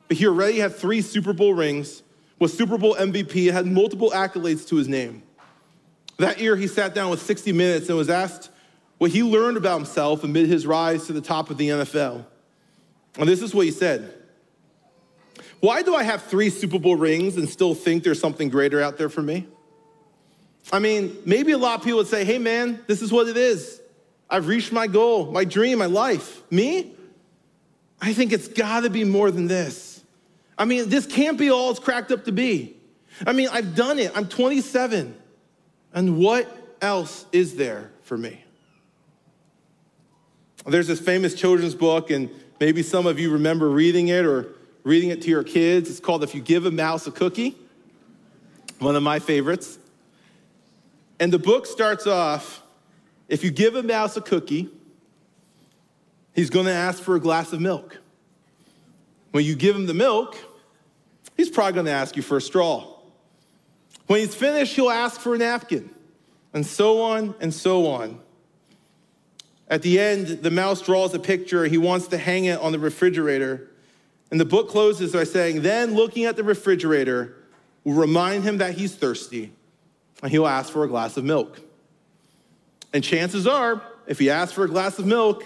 but 0.07 0.17
he 0.17 0.27
already 0.27 0.59
had 0.59 0.75
three 0.75 1.01
Super 1.01 1.33
Bowl 1.33 1.53
rings, 1.53 2.03
was 2.37 2.55
Super 2.55 2.77
Bowl 2.77 2.95
MVP, 2.95 3.47
and 3.47 3.55
had 3.55 3.65
multiple 3.65 4.11
accolades 4.11 4.67
to 4.69 4.75
his 4.75 4.87
name. 4.87 5.23
That 6.17 6.39
year, 6.39 6.55
he 6.55 6.67
sat 6.67 6.93
down 6.93 7.09
with 7.09 7.21
60 7.21 7.51
Minutes 7.53 7.89
and 7.89 7.97
was 7.97 8.09
asked 8.09 8.49
what 8.97 9.11
he 9.11 9.23
learned 9.23 9.57
about 9.57 9.77
himself 9.77 10.23
amid 10.23 10.47
his 10.47 10.67
rise 10.67 11.07
to 11.07 11.13
the 11.13 11.21
top 11.21 11.49
of 11.49 11.57
the 11.57 11.69
NFL. 11.69 12.25
And 13.17 13.27
this 13.27 13.41
is 13.41 13.55
what 13.55 13.65
he 13.65 13.71
said 13.71 14.13
why 15.59 15.81
do 15.81 15.95
I 15.95 16.03
have 16.03 16.23
three 16.23 16.49
Super 16.49 16.79
Bowl 16.79 16.95
rings 16.95 17.37
and 17.37 17.49
still 17.49 17.75
think 17.75 18.03
there's 18.03 18.19
something 18.19 18.49
greater 18.49 18.81
out 18.81 18.97
there 18.97 19.09
for 19.09 19.21
me? 19.21 19.47
I 20.71 20.79
mean, 20.79 21.17
maybe 21.25 21.51
a 21.51 21.57
lot 21.57 21.79
of 21.79 21.83
people 21.83 21.97
would 21.97 22.07
say, 22.07 22.23
hey 22.23 22.37
man, 22.37 22.79
this 22.87 23.01
is 23.01 23.11
what 23.11 23.27
it 23.27 23.37
is. 23.37 23.81
I've 24.29 24.47
reached 24.47 24.71
my 24.71 24.87
goal, 24.87 25.31
my 25.31 25.43
dream, 25.43 25.79
my 25.79 25.87
life. 25.87 26.41
Me? 26.51 26.93
I 28.01 28.13
think 28.13 28.31
it's 28.31 28.47
gotta 28.47 28.89
be 28.89 29.03
more 29.03 29.31
than 29.31 29.47
this. 29.47 30.03
I 30.57 30.65
mean, 30.65 30.89
this 30.89 31.05
can't 31.05 31.37
be 31.37 31.49
all 31.49 31.71
it's 31.71 31.79
cracked 31.79 32.11
up 32.11 32.25
to 32.25 32.31
be. 32.31 32.75
I 33.25 33.33
mean, 33.33 33.49
I've 33.51 33.75
done 33.75 33.99
it. 33.99 34.11
I'm 34.15 34.27
27. 34.27 35.15
And 35.93 36.17
what 36.17 36.75
else 36.81 37.25
is 37.31 37.55
there 37.55 37.91
for 38.03 38.17
me? 38.17 38.43
There's 40.65 40.87
this 40.87 40.99
famous 40.99 41.33
children's 41.33 41.75
book, 41.75 42.11
and 42.11 42.29
maybe 42.59 42.83
some 42.83 43.07
of 43.07 43.19
you 43.19 43.31
remember 43.31 43.69
reading 43.69 44.09
it 44.09 44.25
or 44.25 44.53
reading 44.83 45.09
it 45.09 45.21
to 45.23 45.29
your 45.29 45.43
kids. 45.43 45.89
It's 45.89 45.99
called 45.99 46.23
If 46.23 46.33
You 46.33 46.41
Give 46.41 46.65
a 46.65 46.71
Mouse 46.71 47.07
a 47.07 47.11
Cookie, 47.11 47.57
one 48.79 48.95
of 48.95 49.03
my 49.03 49.19
favorites. 49.19 49.77
And 51.19 51.33
the 51.33 51.39
book 51.39 51.65
starts 51.65 52.07
off 52.07 52.63
if 53.29 53.43
you 53.43 53.51
give 53.51 53.75
a 53.75 53.83
mouse 53.83 54.17
a 54.17 54.21
cookie, 54.21 54.69
he's 56.33 56.49
gonna 56.49 56.71
ask 56.71 57.01
for 57.01 57.15
a 57.15 57.19
glass 57.19 57.53
of 57.53 57.61
milk. 57.61 57.99
When 59.31 59.45
you 59.45 59.55
give 59.55 59.75
him 59.75 59.85
the 59.85 59.93
milk, 59.93 60.35
he's 61.37 61.49
probably 61.49 61.73
gonna 61.73 61.91
ask 61.91 62.15
you 62.15 62.23
for 62.23 62.37
a 62.37 62.41
straw. 62.41 62.87
When 64.07 64.19
he's 64.19 64.33
finished, 64.33 64.75
he'll 64.75 64.89
ask 64.89 65.21
for 65.21 65.35
a 65.35 65.37
napkin, 65.37 65.91
and 66.53 66.65
so 66.65 67.01
on 67.01 67.35
and 67.39 67.53
so 67.53 67.85
on. 67.85 68.19
At 69.67 69.83
the 69.83 69.99
end, 69.99 70.41
the 70.41 70.49
mouse 70.49 70.81
draws 70.81 71.13
a 71.13 71.19
picture. 71.19 71.65
He 71.65 71.77
wants 71.77 72.07
to 72.07 72.17
hang 72.17 72.45
it 72.45 72.59
on 72.59 72.71
the 72.71 72.79
refrigerator. 72.79 73.68
And 74.31 74.39
the 74.39 74.45
book 74.45 74.69
closes 74.69 75.13
by 75.13 75.23
saying, 75.23 75.61
Then 75.61 75.95
looking 75.95 76.25
at 76.25 76.35
the 76.35 76.43
refrigerator 76.43 77.35
will 77.83 77.93
remind 77.93 78.43
him 78.43 78.59
that 78.59 78.75
he's 78.75 78.95
thirsty, 78.95 79.51
and 80.21 80.31
he'll 80.31 80.47
ask 80.47 80.71
for 80.71 80.83
a 80.83 80.87
glass 80.87 81.17
of 81.17 81.23
milk. 81.23 81.59
And 82.93 83.03
chances 83.03 83.47
are, 83.47 83.81
if 84.07 84.19
he 84.19 84.29
asks 84.29 84.53
for 84.53 84.63
a 84.63 84.67
glass 84.67 84.99
of 84.99 85.05
milk, 85.05 85.43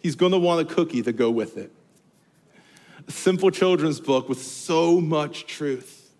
he's 0.00 0.14
gonna 0.14 0.38
want 0.38 0.70
a 0.70 0.74
cookie 0.74 1.02
to 1.02 1.12
go 1.12 1.30
with 1.30 1.56
it. 1.56 1.70
A 3.06 3.12
simple 3.12 3.50
children's 3.50 4.00
book 4.00 4.28
with 4.28 4.42
so 4.42 5.00
much 5.00 5.46
truth. 5.46 6.10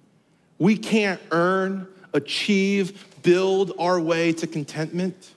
We 0.58 0.76
can't 0.76 1.20
earn, 1.30 1.86
achieve, 2.12 3.06
build 3.22 3.72
our 3.78 4.00
way 4.00 4.32
to 4.32 4.46
contentment. 4.46 5.34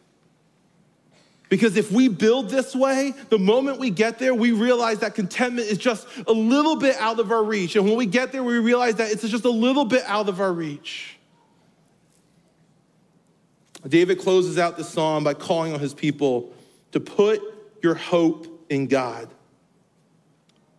Because 1.52 1.76
if 1.76 1.92
we 1.92 2.08
build 2.08 2.50
this 2.50 2.74
way, 2.74 3.14
the 3.28 3.38
moment 3.38 3.78
we 3.78 3.90
get 3.90 4.20
there, 4.20 4.34
we 4.34 4.54
realize 4.54 5.00
that 5.00 5.16
contentment 5.16 5.68
is 5.68 5.78
just 5.78 6.08
a 6.26 6.32
little 6.32 6.78
bit 6.78 6.96
out 6.96 7.20
of 7.20 7.30
our 7.30 7.44
reach. 7.44 7.76
And 7.76 7.84
when 7.84 7.98
we 7.98 8.06
get 8.06 8.32
there, 8.32 8.42
we 8.42 8.58
realize 8.58 8.96
that 8.96 9.12
it's 9.12 9.28
just 9.28 9.44
a 9.44 9.50
little 9.50 9.84
bit 9.84 10.02
out 10.06 10.30
of 10.30 10.40
our 10.40 10.54
reach. 10.54 11.18
David 13.86 14.18
closes 14.18 14.58
out 14.58 14.78
the 14.78 14.86
psalm 14.86 15.26
by 15.26 15.34
calling 15.34 15.74
on 15.74 15.82
his 15.82 15.94
people 15.94 16.54
to 16.94 17.02
put 17.02 17.42
your 17.84 17.96
hope 17.96 18.66
in 18.70 18.88
God. 18.88 19.28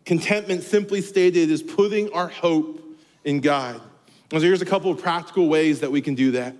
Contentment, 0.06 0.62
simply 0.62 1.02
stated, 1.02 1.50
is 1.50 1.62
putting 1.62 2.10
our 2.14 2.28
hope 2.28 2.82
in 3.24 3.42
God. 3.42 3.78
And 4.30 4.40
so 4.40 4.46
here's 4.46 4.62
a 4.62 4.66
couple 4.66 4.90
of 4.90 5.02
practical 5.02 5.48
ways 5.48 5.80
that 5.80 5.92
we 5.92 6.00
can 6.00 6.14
do 6.14 6.30
that. 6.30 6.56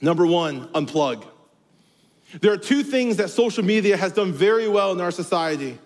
Number 0.00 0.24
one, 0.24 0.68
unplug. 0.68 1.24
There 2.40 2.52
are 2.52 2.58
two 2.58 2.82
things 2.82 3.16
that 3.16 3.30
social 3.30 3.64
media 3.64 3.96
has 3.96 4.12
done 4.12 4.32
very 4.32 4.68
well 4.68 4.92
in 4.92 5.00
our 5.00 5.10
society. 5.10 5.78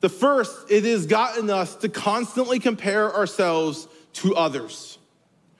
The 0.00 0.08
first, 0.08 0.70
it 0.70 0.84
has 0.84 1.06
gotten 1.06 1.50
us 1.50 1.74
to 1.76 1.88
constantly 1.88 2.58
compare 2.58 3.14
ourselves 3.14 3.88
to 4.14 4.34
others. 4.36 4.98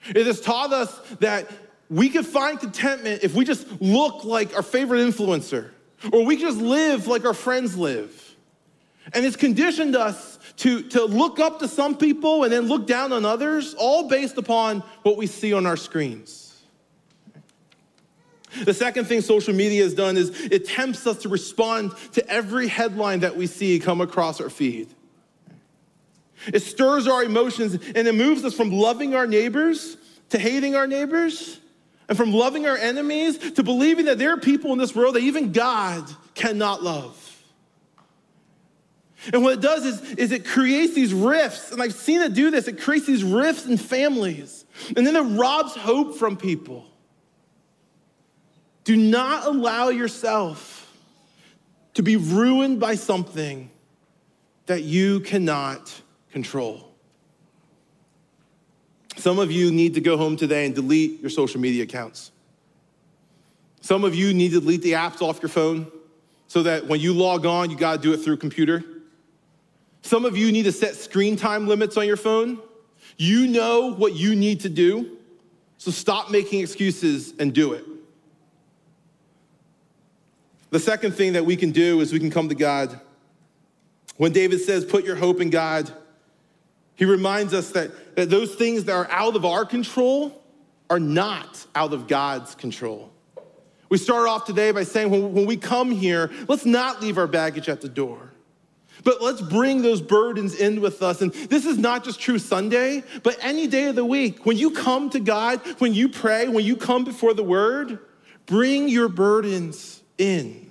It 0.07 0.25
has 0.25 0.39
taught 0.39 0.71
us 0.71 0.97
that 1.19 1.49
we 1.89 2.09
can 2.09 2.23
find 2.23 2.59
contentment 2.59 3.23
if 3.23 3.33
we 3.35 3.43
just 3.43 3.67
look 3.81 4.23
like 4.23 4.55
our 4.55 4.61
favorite 4.61 4.99
influencer, 4.99 5.71
or 6.13 6.23
we 6.25 6.37
just 6.37 6.57
live 6.57 7.07
like 7.07 7.25
our 7.25 7.33
friends 7.33 7.77
live. 7.77 8.35
And 9.13 9.25
it's 9.25 9.35
conditioned 9.35 9.95
us 9.95 10.39
to, 10.57 10.83
to 10.89 11.05
look 11.05 11.39
up 11.39 11.59
to 11.59 11.67
some 11.67 11.97
people 11.97 12.43
and 12.43 12.53
then 12.53 12.67
look 12.67 12.85
down 12.85 13.11
on 13.11 13.25
others, 13.25 13.73
all 13.73 14.07
based 14.07 14.37
upon 14.37 14.81
what 15.03 15.17
we 15.17 15.25
see 15.25 15.51
on 15.51 15.65
our 15.65 15.77
screens. 15.77 16.48
The 18.63 18.73
second 18.73 19.05
thing 19.05 19.21
social 19.21 19.53
media 19.53 19.83
has 19.83 19.93
done 19.93 20.17
is 20.17 20.29
it 20.45 20.67
tempts 20.67 21.05
us 21.05 21.19
to 21.19 21.29
respond 21.29 21.93
to 22.13 22.27
every 22.27 22.67
headline 22.67 23.21
that 23.21 23.35
we 23.35 23.47
see 23.47 23.79
come 23.79 24.01
across 24.01 24.41
our 24.41 24.49
feed. 24.49 24.87
It 26.47 26.61
stirs 26.61 27.07
our 27.07 27.23
emotions 27.23 27.73
and 27.73 28.07
it 28.07 28.15
moves 28.15 28.43
us 28.45 28.53
from 28.53 28.71
loving 28.71 29.13
our 29.13 29.27
neighbors 29.27 29.97
to 30.29 30.39
hating 30.39 30.75
our 30.75 30.87
neighbors 30.87 31.59
and 32.07 32.17
from 32.17 32.33
loving 32.33 32.65
our 32.65 32.77
enemies 32.77 33.37
to 33.53 33.63
believing 33.63 34.05
that 34.05 34.17
there 34.17 34.33
are 34.33 34.37
people 34.37 34.73
in 34.73 34.79
this 34.79 34.95
world 34.95 35.15
that 35.15 35.23
even 35.23 35.51
God 35.51 36.03
cannot 36.33 36.81
love. 36.81 37.25
And 39.33 39.43
what 39.43 39.53
it 39.53 39.61
does 39.61 39.85
is, 39.85 40.01
is 40.13 40.31
it 40.31 40.45
creates 40.45 40.93
these 40.93 41.13
rifts, 41.13 41.71
and 41.71 41.81
I've 41.81 41.93
seen 41.93 42.21
it 42.21 42.33
do 42.33 42.49
this, 42.49 42.67
it 42.67 42.79
creates 42.79 43.05
these 43.05 43.23
rifts 43.23 43.65
in 43.65 43.77
families, 43.77 44.63
and 44.95 45.05
then 45.05 45.15
it 45.15 45.37
robs 45.37 45.75
hope 45.75 46.17
from 46.17 46.37
people. 46.37 46.88
Do 48.89 48.97
not 48.97 49.45
allow 49.45 49.89
yourself 49.89 50.91
to 51.93 52.01
be 52.01 52.15
ruined 52.15 52.79
by 52.79 52.95
something 52.95 53.69
that 54.65 54.81
you 54.81 55.19
cannot 55.19 55.93
control. 56.31 56.91
Some 59.15 59.37
of 59.37 59.51
you 59.51 59.71
need 59.71 59.93
to 59.93 60.01
go 60.01 60.17
home 60.17 60.37
today 60.37 60.65
and 60.65 60.73
delete 60.73 61.21
your 61.21 61.29
social 61.29 61.61
media 61.61 61.83
accounts. 61.83 62.31
Some 63.81 64.03
of 64.03 64.15
you 64.15 64.33
need 64.33 64.53
to 64.53 64.59
delete 64.59 64.81
the 64.81 64.93
apps 64.93 65.21
off 65.21 65.39
your 65.39 65.49
phone 65.49 65.91
so 66.47 66.63
that 66.63 66.87
when 66.87 66.99
you 66.99 67.13
log 67.13 67.45
on, 67.45 67.69
you 67.69 67.77
got 67.77 67.97
to 67.97 68.01
do 68.01 68.11
it 68.13 68.23
through 68.23 68.37
computer. 68.37 68.83
Some 70.01 70.25
of 70.25 70.35
you 70.35 70.51
need 70.51 70.63
to 70.63 70.71
set 70.71 70.95
screen 70.95 71.35
time 71.35 71.67
limits 71.67 71.95
on 71.95 72.07
your 72.07 72.17
phone. 72.17 72.57
You 73.17 73.45
know 73.45 73.93
what 73.93 74.15
you 74.15 74.35
need 74.35 74.61
to 74.61 74.69
do, 74.69 75.15
so 75.77 75.91
stop 75.91 76.31
making 76.31 76.61
excuses 76.61 77.35
and 77.37 77.53
do 77.53 77.73
it. 77.73 77.85
The 80.71 80.79
second 80.79 81.13
thing 81.13 81.33
that 81.33 81.45
we 81.45 81.55
can 81.55 81.71
do 81.71 81.99
is 82.01 82.13
we 82.13 82.19
can 82.19 82.29
come 82.29 82.49
to 82.49 82.55
God. 82.55 82.99
When 84.17 84.31
David 84.31 84.61
says, 84.61 84.85
put 84.85 85.05
your 85.05 85.15
hope 85.15 85.41
in 85.41 85.49
God, 85.49 85.91
he 86.95 87.05
reminds 87.05 87.53
us 87.53 87.71
that, 87.71 88.15
that 88.15 88.29
those 88.29 88.53
things 88.55 88.83
that 88.85 88.93
are 88.93 89.09
out 89.09 89.35
of 89.35 89.45
our 89.45 89.65
control 89.65 90.43
are 90.89 90.99
not 90.99 91.65
out 91.73 91.93
of 91.93 92.07
God's 92.07 92.55
control. 92.55 93.11
We 93.89 93.97
start 93.97 94.27
off 94.27 94.45
today 94.45 94.71
by 94.71 94.83
saying, 94.83 95.09
when, 95.09 95.33
when 95.33 95.45
we 95.45 95.57
come 95.57 95.91
here, 95.91 96.29
let's 96.47 96.65
not 96.65 97.01
leave 97.01 97.17
our 97.17 97.27
baggage 97.27 97.69
at 97.69 97.81
the 97.81 97.89
door. 97.89 98.33
But 99.03 99.21
let's 99.21 99.41
bring 99.41 99.81
those 99.81 100.01
burdens 100.01 100.55
in 100.55 100.81
with 100.81 101.01
us. 101.01 101.21
And 101.21 101.31
this 101.31 101.65
is 101.65 101.77
not 101.77 102.03
just 102.03 102.19
true 102.19 102.37
Sunday, 102.37 103.03
but 103.23 103.37
any 103.41 103.65
day 103.65 103.85
of 103.85 103.95
the 103.95 104.03
week. 104.03 104.45
When 104.45 104.57
you 104.57 104.71
come 104.71 105.09
to 105.11 105.19
God, 105.19 105.61
when 105.79 105.93
you 105.93 106.09
pray, 106.09 106.49
when 106.49 106.65
you 106.65 106.75
come 106.75 107.05
before 107.05 107.33
the 107.33 107.43
Word, 107.43 107.99
bring 108.45 108.89
your 108.89 109.07
burdens 109.07 109.98
in. 110.19 110.69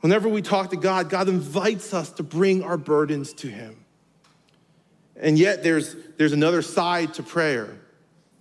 Whenever 0.00 0.28
we 0.28 0.42
talk 0.42 0.70
to 0.70 0.76
God, 0.76 1.08
God 1.08 1.28
invites 1.28 1.94
us 1.94 2.10
to 2.12 2.22
bring 2.22 2.62
our 2.62 2.76
burdens 2.76 3.32
to 3.34 3.48
Him. 3.48 3.76
And 5.16 5.38
yet, 5.38 5.62
there's, 5.62 5.96
there's 6.18 6.34
another 6.34 6.60
side 6.60 7.14
to 7.14 7.22
prayer. 7.22 7.74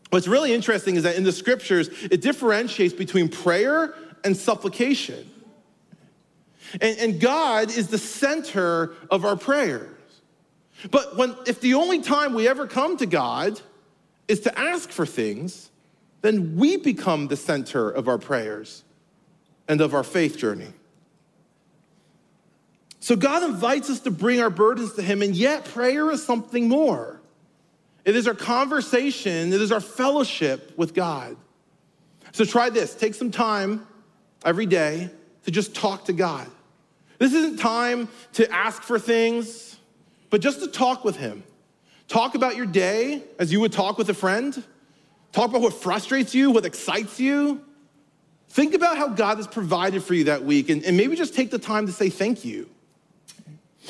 What's 0.09 0.27
really 0.27 0.53
interesting 0.53 0.95
is 0.95 1.03
that 1.03 1.15
in 1.15 1.23
the 1.23 1.31
scriptures, 1.31 1.89
it 2.03 2.21
differentiates 2.21 2.93
between 2.93 3.29
prayer 3.29 3.95
and 4.23 4.35
supplication. 4.35 5.29
And, 6.73 6.97
and 6.99 7.19
God 7.19 7.69
is 7.69 7.87
the 7.87 7.97
center 7.97 8.93
of 9.09 9.23
our 9.23 9.37
prayers. 9.37 9.91
But 10.91 11.15
when, 11.15 11.35
if 11.47 11.61
the 11.61 11.75
only 11.75 12.01
time 12.01 12.33
we 12.33 12.47
ever 12.47 12.67
come 12.67 12.97
to 12.97 13.05
God 13.05 13.59
is 14.27 14.41
to 14.41 14.59
ask 14.59 14.89
for 14.89 15.05
things, 15.05 15.69
then 16.21 16.57
we 16.57 16.77
become 16.77 17.27
the 17.27 17.37
center 17.37 17.89
of 17.89 18.07
our 18.07 18.17
prayers 18.17 18.83
and 19.67 19.81
of 19.81 19.93
our 19.93 20.03
faith 20.03 20.37
journey. 20.37 20.67
So 22.99 23.15
God 23.15 23.43
invites 23.43 23.89
us 23.89 23.99
to 24.01 24.11
bring 24.11 24.41
our 24.41 24.49
burdens 24.49 24.93
to 24.93 25.01
Him, 25.01 25.21
and 25.21 25.35
yet 25.35 25.65
prayer 25.65 26.09
is 26.09 26.25
something 26.25 26.67
more. 26.67 27.21
It 28.03 28.15
is 28.15 28.27
our 28.27 28.33
conversation, 28.33 29.53
it 29.53 29.61
is 29.61 29.71
our 29.71 29.79
fellowship 29.79 30.77
with 30.77 30.93
God. 30.93 31.37
So 32.31 32.45
try 32.45 32.69
this 32.69 32.95
take 32.95 33.13
some 33.13 33.31
time 33.31 33.85
every 34.43 34.65
day 34.65 35.09
to 35.45 35.51
just 35.51 35.75
talk 35.75 36.05
to 36.05 36.13
God. 36.13 36.47
This 37.17 37.33
isn't 37.33 37.59
time 37.59 38.09
to 38.33 38.51
ask 38.51 38.83
for 38.83 38.99
things, 38.99 39.77
but 40.29 40.41
just 40.41 40.59
to 40.61 40.67
talk 40.67 41.05
with 41.05 41.15
Him. 41.15 41.43
Talk 42.07 42.35
about 42.35 42.55
your 42.55 42.65
day 42.65 43.23
as 43.39 43.51
you 43.51 43.59
would 43.61 43.71
talk 43.71 43.97
with 43.97 44.09
a 44.09 44.13
friend. 44.13 44.63
Talk 45.31 45.49
about 45.49 45.61
what 45.61 45.73
frustrates 45.73 46.35
you, 46.35 46.51
what 46.51 46.65
excites 46.65 47.19
you, 47.19 47.63
Think 48.55 48.73
about 48.73 48.97
how 48.97 49.09
God 49.09 49.35
has 49.35 49.47
provided 49.47 50.01
for 50.01 50.13
you 50.13 50.23
that 50.23 50.45
week 50.45 50.69
and, 50.69 50.81
and 50.85 50.95
maybe 50.95 51.17
just 51.17 51.33
take 51.33 51.51
the 51.51 51.59
time 51.59 51.87
to 51.87 51.91
say 51.91 52.09
thank 52.09 52.45
you. 52.45 52.69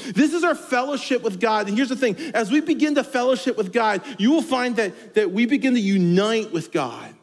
This 0.08 0.34
is 0.34 0.44
our 0.44 0.56
fellowship 0.56 1.22
with 1.22 1.40
God. 1.40 1.68
And 1.68 1.78
here's 1.78 1.90
the 1.90 1.96
thing 1.96 2.16
as 2.34 2.50
we 2.50 2.62
begin 2.62 2.96
to 2.96 3.04
fellowship 3.04 3.58
with 3.58 3.72
God, 3.72 4.02
you 4.18 4.32
will 4.32 4.42
find 4.42 4.76
that, 4.78 5.14
that 5.14 5.30
we 5.30 5.46
begin 5.46 5.76
to 5.76 5.80
unite 5.80 6.52
with 6.52 6.72
God. 6.72 7.14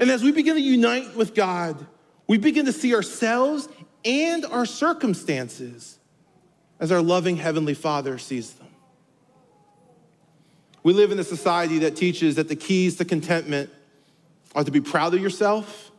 And 0.00 0.10
as 0.10 0.24
we 0.24 0.32
begin 0.32 0.56
to 0.56 0.60
unite 0.60 1.14
with 1.14 1.32
God, 1.32 1.86
we 2.26 2.38
begin 2.38 2.66
to 2.66 2.72
see 2.72 2.92
ourselves 2.92 3.68
and 4.04 4.44
our 4.46 4.66
circumstances 4.66 6.00
as 6.80 6.90
our 6.90 7.02
loving 7.02 7.36
Heavenly 7.36 7.74
Father 7.74 8.18
sees 8.18 8.52
them. 8.54 8.66
We 10.82 10.92
live 10.92 11.12
in 11.12 11.20
a 11.20 11.24
society 11.24 11.78
that 11.78 11.94
teaches 11.94 12.34
that 12.34 12.48
the 12.48 12.56
keys 12.56 12.96
to 12.96 13.04
contentment 13.04 13.70
are 14.56 14.64
to 14.64 14.72
be 14.72 14.80
proud 14.80 15.14
of 15.14 15.22
yourself 15.22 15.89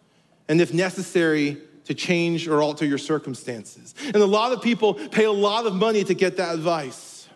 and 0.51 0.59
if 0.59 0.73
necessary, 0.73 1.57
to 1.85 1.93
change 1.93 2.45
or 2.45 2.61
alter 2.61 2.85
your 2.85 2.97
circumstances. 2.97 3.95
And 4.03 4.17
a 4.17 4.25
lot 4.25 4.51
of 4.51 4.61
people 4.61 4.95
pay 4.95 5.23
a 5.23 5.31
lot 5.31 5.65
of 5.65 5.73
money 5.73 6.03
to 6.03 6.13
get 6.13 6.35
that 6.37 6.53
advice. 6.53 7.29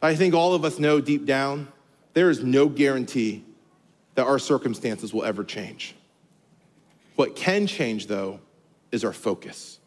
I 0.00 0.14
think 0.14 0.32
all 0.32 0.54
of 0.54 0.64
us 0.64 0.78
know 0.78 1.02
deep 1.02 1.26
down 1.26 1.68
there 2.14 2.30
is 2.30 2.42
no 2.42 2.66
guarantee 2.66 3.44
that 4.14 4.26
our 4.26 4.38
circumstances 4.38 5.12
will 5.12 5.22
ever 5.24 5.44
change. 5.44 5.94
What 7.16 7.36
can 7.36 7.66
change, 7.66 8.06
though, 8.06 8.40
is 8.90 9.04
our 9.04 9.12
focus. 9.12 9.78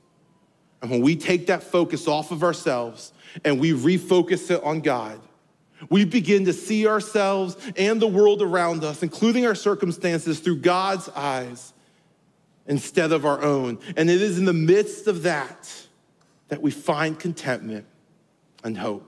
And 0.83 0.91
when 0.91 1.01
we 1.01 1.15
take 1.15 1.47
that 1.47 1.63
focus 1.63 2.07
off 2.07 2.29
of 2.29 2.43
ourselves 2.43 3.13
and 3.43 3.59
we 3.59 3.71
refocus 3.71 4.51
it 4.51 4.63
on 4.63 4.81
God, 4.81 5.19
we 5.89 6.05
begin 6.05 6.45
to 6.45 6.53
see 6.53 6.85
ourselves 6.85 7.57
and 7.75 7.99
the 7.99 8.07
world 8.07 8.43
around 8.43 8.83
us, 8.83 9.01
including 9.01 9.47
our 9.47 9.55
circumstances, 9.55 10.39
through 10.39 10.57
God's 10.57 11.09
eyes 11.09 11.73
instead 12.67 13.11
of 13.11 13.25
our 13.25 13.41
own. 13.41 13.79
And 13.95 14.09
it 14.09 14.21
is 14.21 14.37
in 14.37 14.45
the 14.45 14.53
midst 14.53 15.07
of 15.07 15.23
that 15.23 15.87
that 16.49 16.61
we 16.61 16.71
find 16.71 17.19
contentment 17.19 17.85
and 18.63 18.77
hope. 18.77 19.05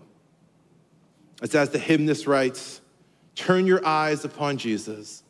It's 1.42 1.56
as 1.56 1.70
the 1.70 1.80
hymnist 1.80 2.28
writes 2.28 2.82
Turn 3.36 3.66
your 3.66 3.86
eyes 3.86 4.26
upon 4.26 4.58
Jesus, 4.58 5.24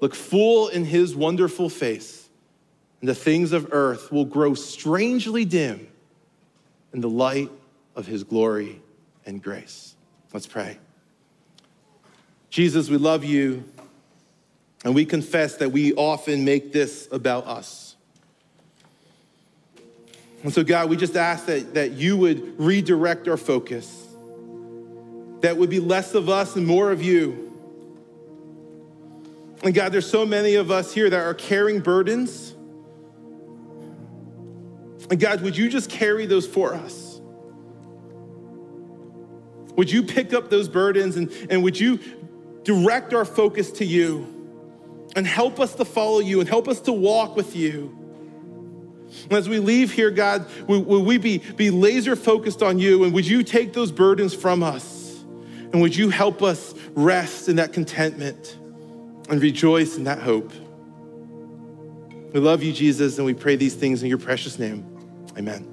look 0.00 0.14
full 0.14 0.68
in 0.68 0.84
his 0.84 1.16
wonderful 1.16 1.70
face, 1.70 2.28
and 3.00 3.08
the 3.08 3.14
things 3.14 3.52
of 3.52 3.68
earth 3.72 4.12
will 4.12 4.26
grow 4.26 4.52
strangely 4.52 5.46
dim 5.46 5.88
in 6.92 7.00
the 7.00 7.08
light 7.08 7.50
of 7.96 8.06
his 8.06 8.24
glory 8.24 8.82
and 9.24 9.42
grace. 9.42 9.94
Let's 10.32 10.46
pray. 10.46 10.78
Jesus, 12.50 12.90
we 12.90 12.96
love 12.98 13.24
you. 13.24 13.64
And 14.84 14.94
we 14.94 15.04
confess 15.04 15.56
that 15.56 15.70
we 15.70 15.92
often 15.94 16.44
make 16.44 16.72
this 16.72 17.08
about 17.12 17.46
us. 17.46 17.96
And 20.42 20.52
so, 20.52 20.64
God, 20.64 20.88
we 20.88 20.96
just 20.96 21.16
ask 21.16 21.46
that, 21.46 21.74
that 21.74 21.92
you 21.92 22.16
would 22.16 22.58
redirect 22.58 23.28
our 23.28 23.36
focus, 23.36 24.06
that 25.40 25.56
would 25.56 25.70
be 25.70 25.80
less 25.80 26.14
of 26.14 26.28
us 26.28 26.56
and 26.56 26.66
more 26.66 26.90
of 26.90 27.02
you. 27.02 27.46
And 29.62 29.74
God, 29.74 29.92
there's 29.92 30.08
so 30.08 30.24
many 30.24 30.54
of 30.54 30.70
us 30.70 30.94
here 30.94 31.10
that 31.10 31.20
are 31.20 31.34
carrying 31.34 31.80
burdens. 31.80 32.54
And 35.10 35.20
God, 35.20 35.42
would 35.42 35.56
you 35.56 35.68
just 35.68 35.90
carry 35.90 36.24
those 36.24 36.46
for 36.46 36.74
us? 36.74 37.20
Would 39.76 39.90
you 39.90 40.02
pick 40.02 40.32
up 40.32 40.48
those 40.48 40.68
burdens 40.68 41.16
and, 41.16 41.30
and 41.50 41.62
would 41.62 41.78
you 41.78 41.98
direct 42.64 43.12
our 43.12 43.24
focus 43.26 43.70
to 43.72 43.84
you 43.84 44.39
and 45.16 45.26
help 45.26 45.60
us 45.60 45.74
to 45.76 45.84
follow 45.84 46.20
you 46.20 46.40
and 46.40 46.48
help 46.48 46.68
us 46.68 46.80
to 46.82 46.92
walk 46.92 47.36
with 47.36 47.56
you? 47.56 47.96
And 49.24 49.32
as 49.32 49.48
we 49.48 49.58
leave 49.58 49.92
here, 49.92 50.10
God, 50.10 50.46
will, 50.68 51.04
we 51.04 51.18
be, 51.18 51.38
be 51.38 51.70
laser 51.70 52.14
focused 52.14 52.62
on 52.62 52.78
you? 52.78 53.04
And 53.04 53.12
would 53.12 53.26
you 53.26 53.42
take 53.42 53.72
those 53.72 53.90
burdens 53.90 54.34
from 54.34 54.62
us? 54.62 55.22
And 55.72 55.80
would 55.80 55.94
you 55.94 56.10
help 56.10 56.42
us 56.42 56.74
rest 56.94 57.48
in 57.48 57.56
that 57.56 57.72
contentment 57.72 58.56
and 59.28 59.40
rejoice 59.42 59.96
in 59.96 60.04
that 60.04 60.20
hope? 60.20 60.52
We 62.32 62.40
love 62.40 62.62
you, 62.62 62.72
Jesus, 62.72 63.18
and 63.18 63.26
we 63.26 63.34
pray 63.34 63.56
these 63.56 63.74
things 63.74 64.02
in 64.02 64.08
your 64.08 64.18
precious 64.18 64.58
name. 64.58 64.86
Amen. 65.36 65.69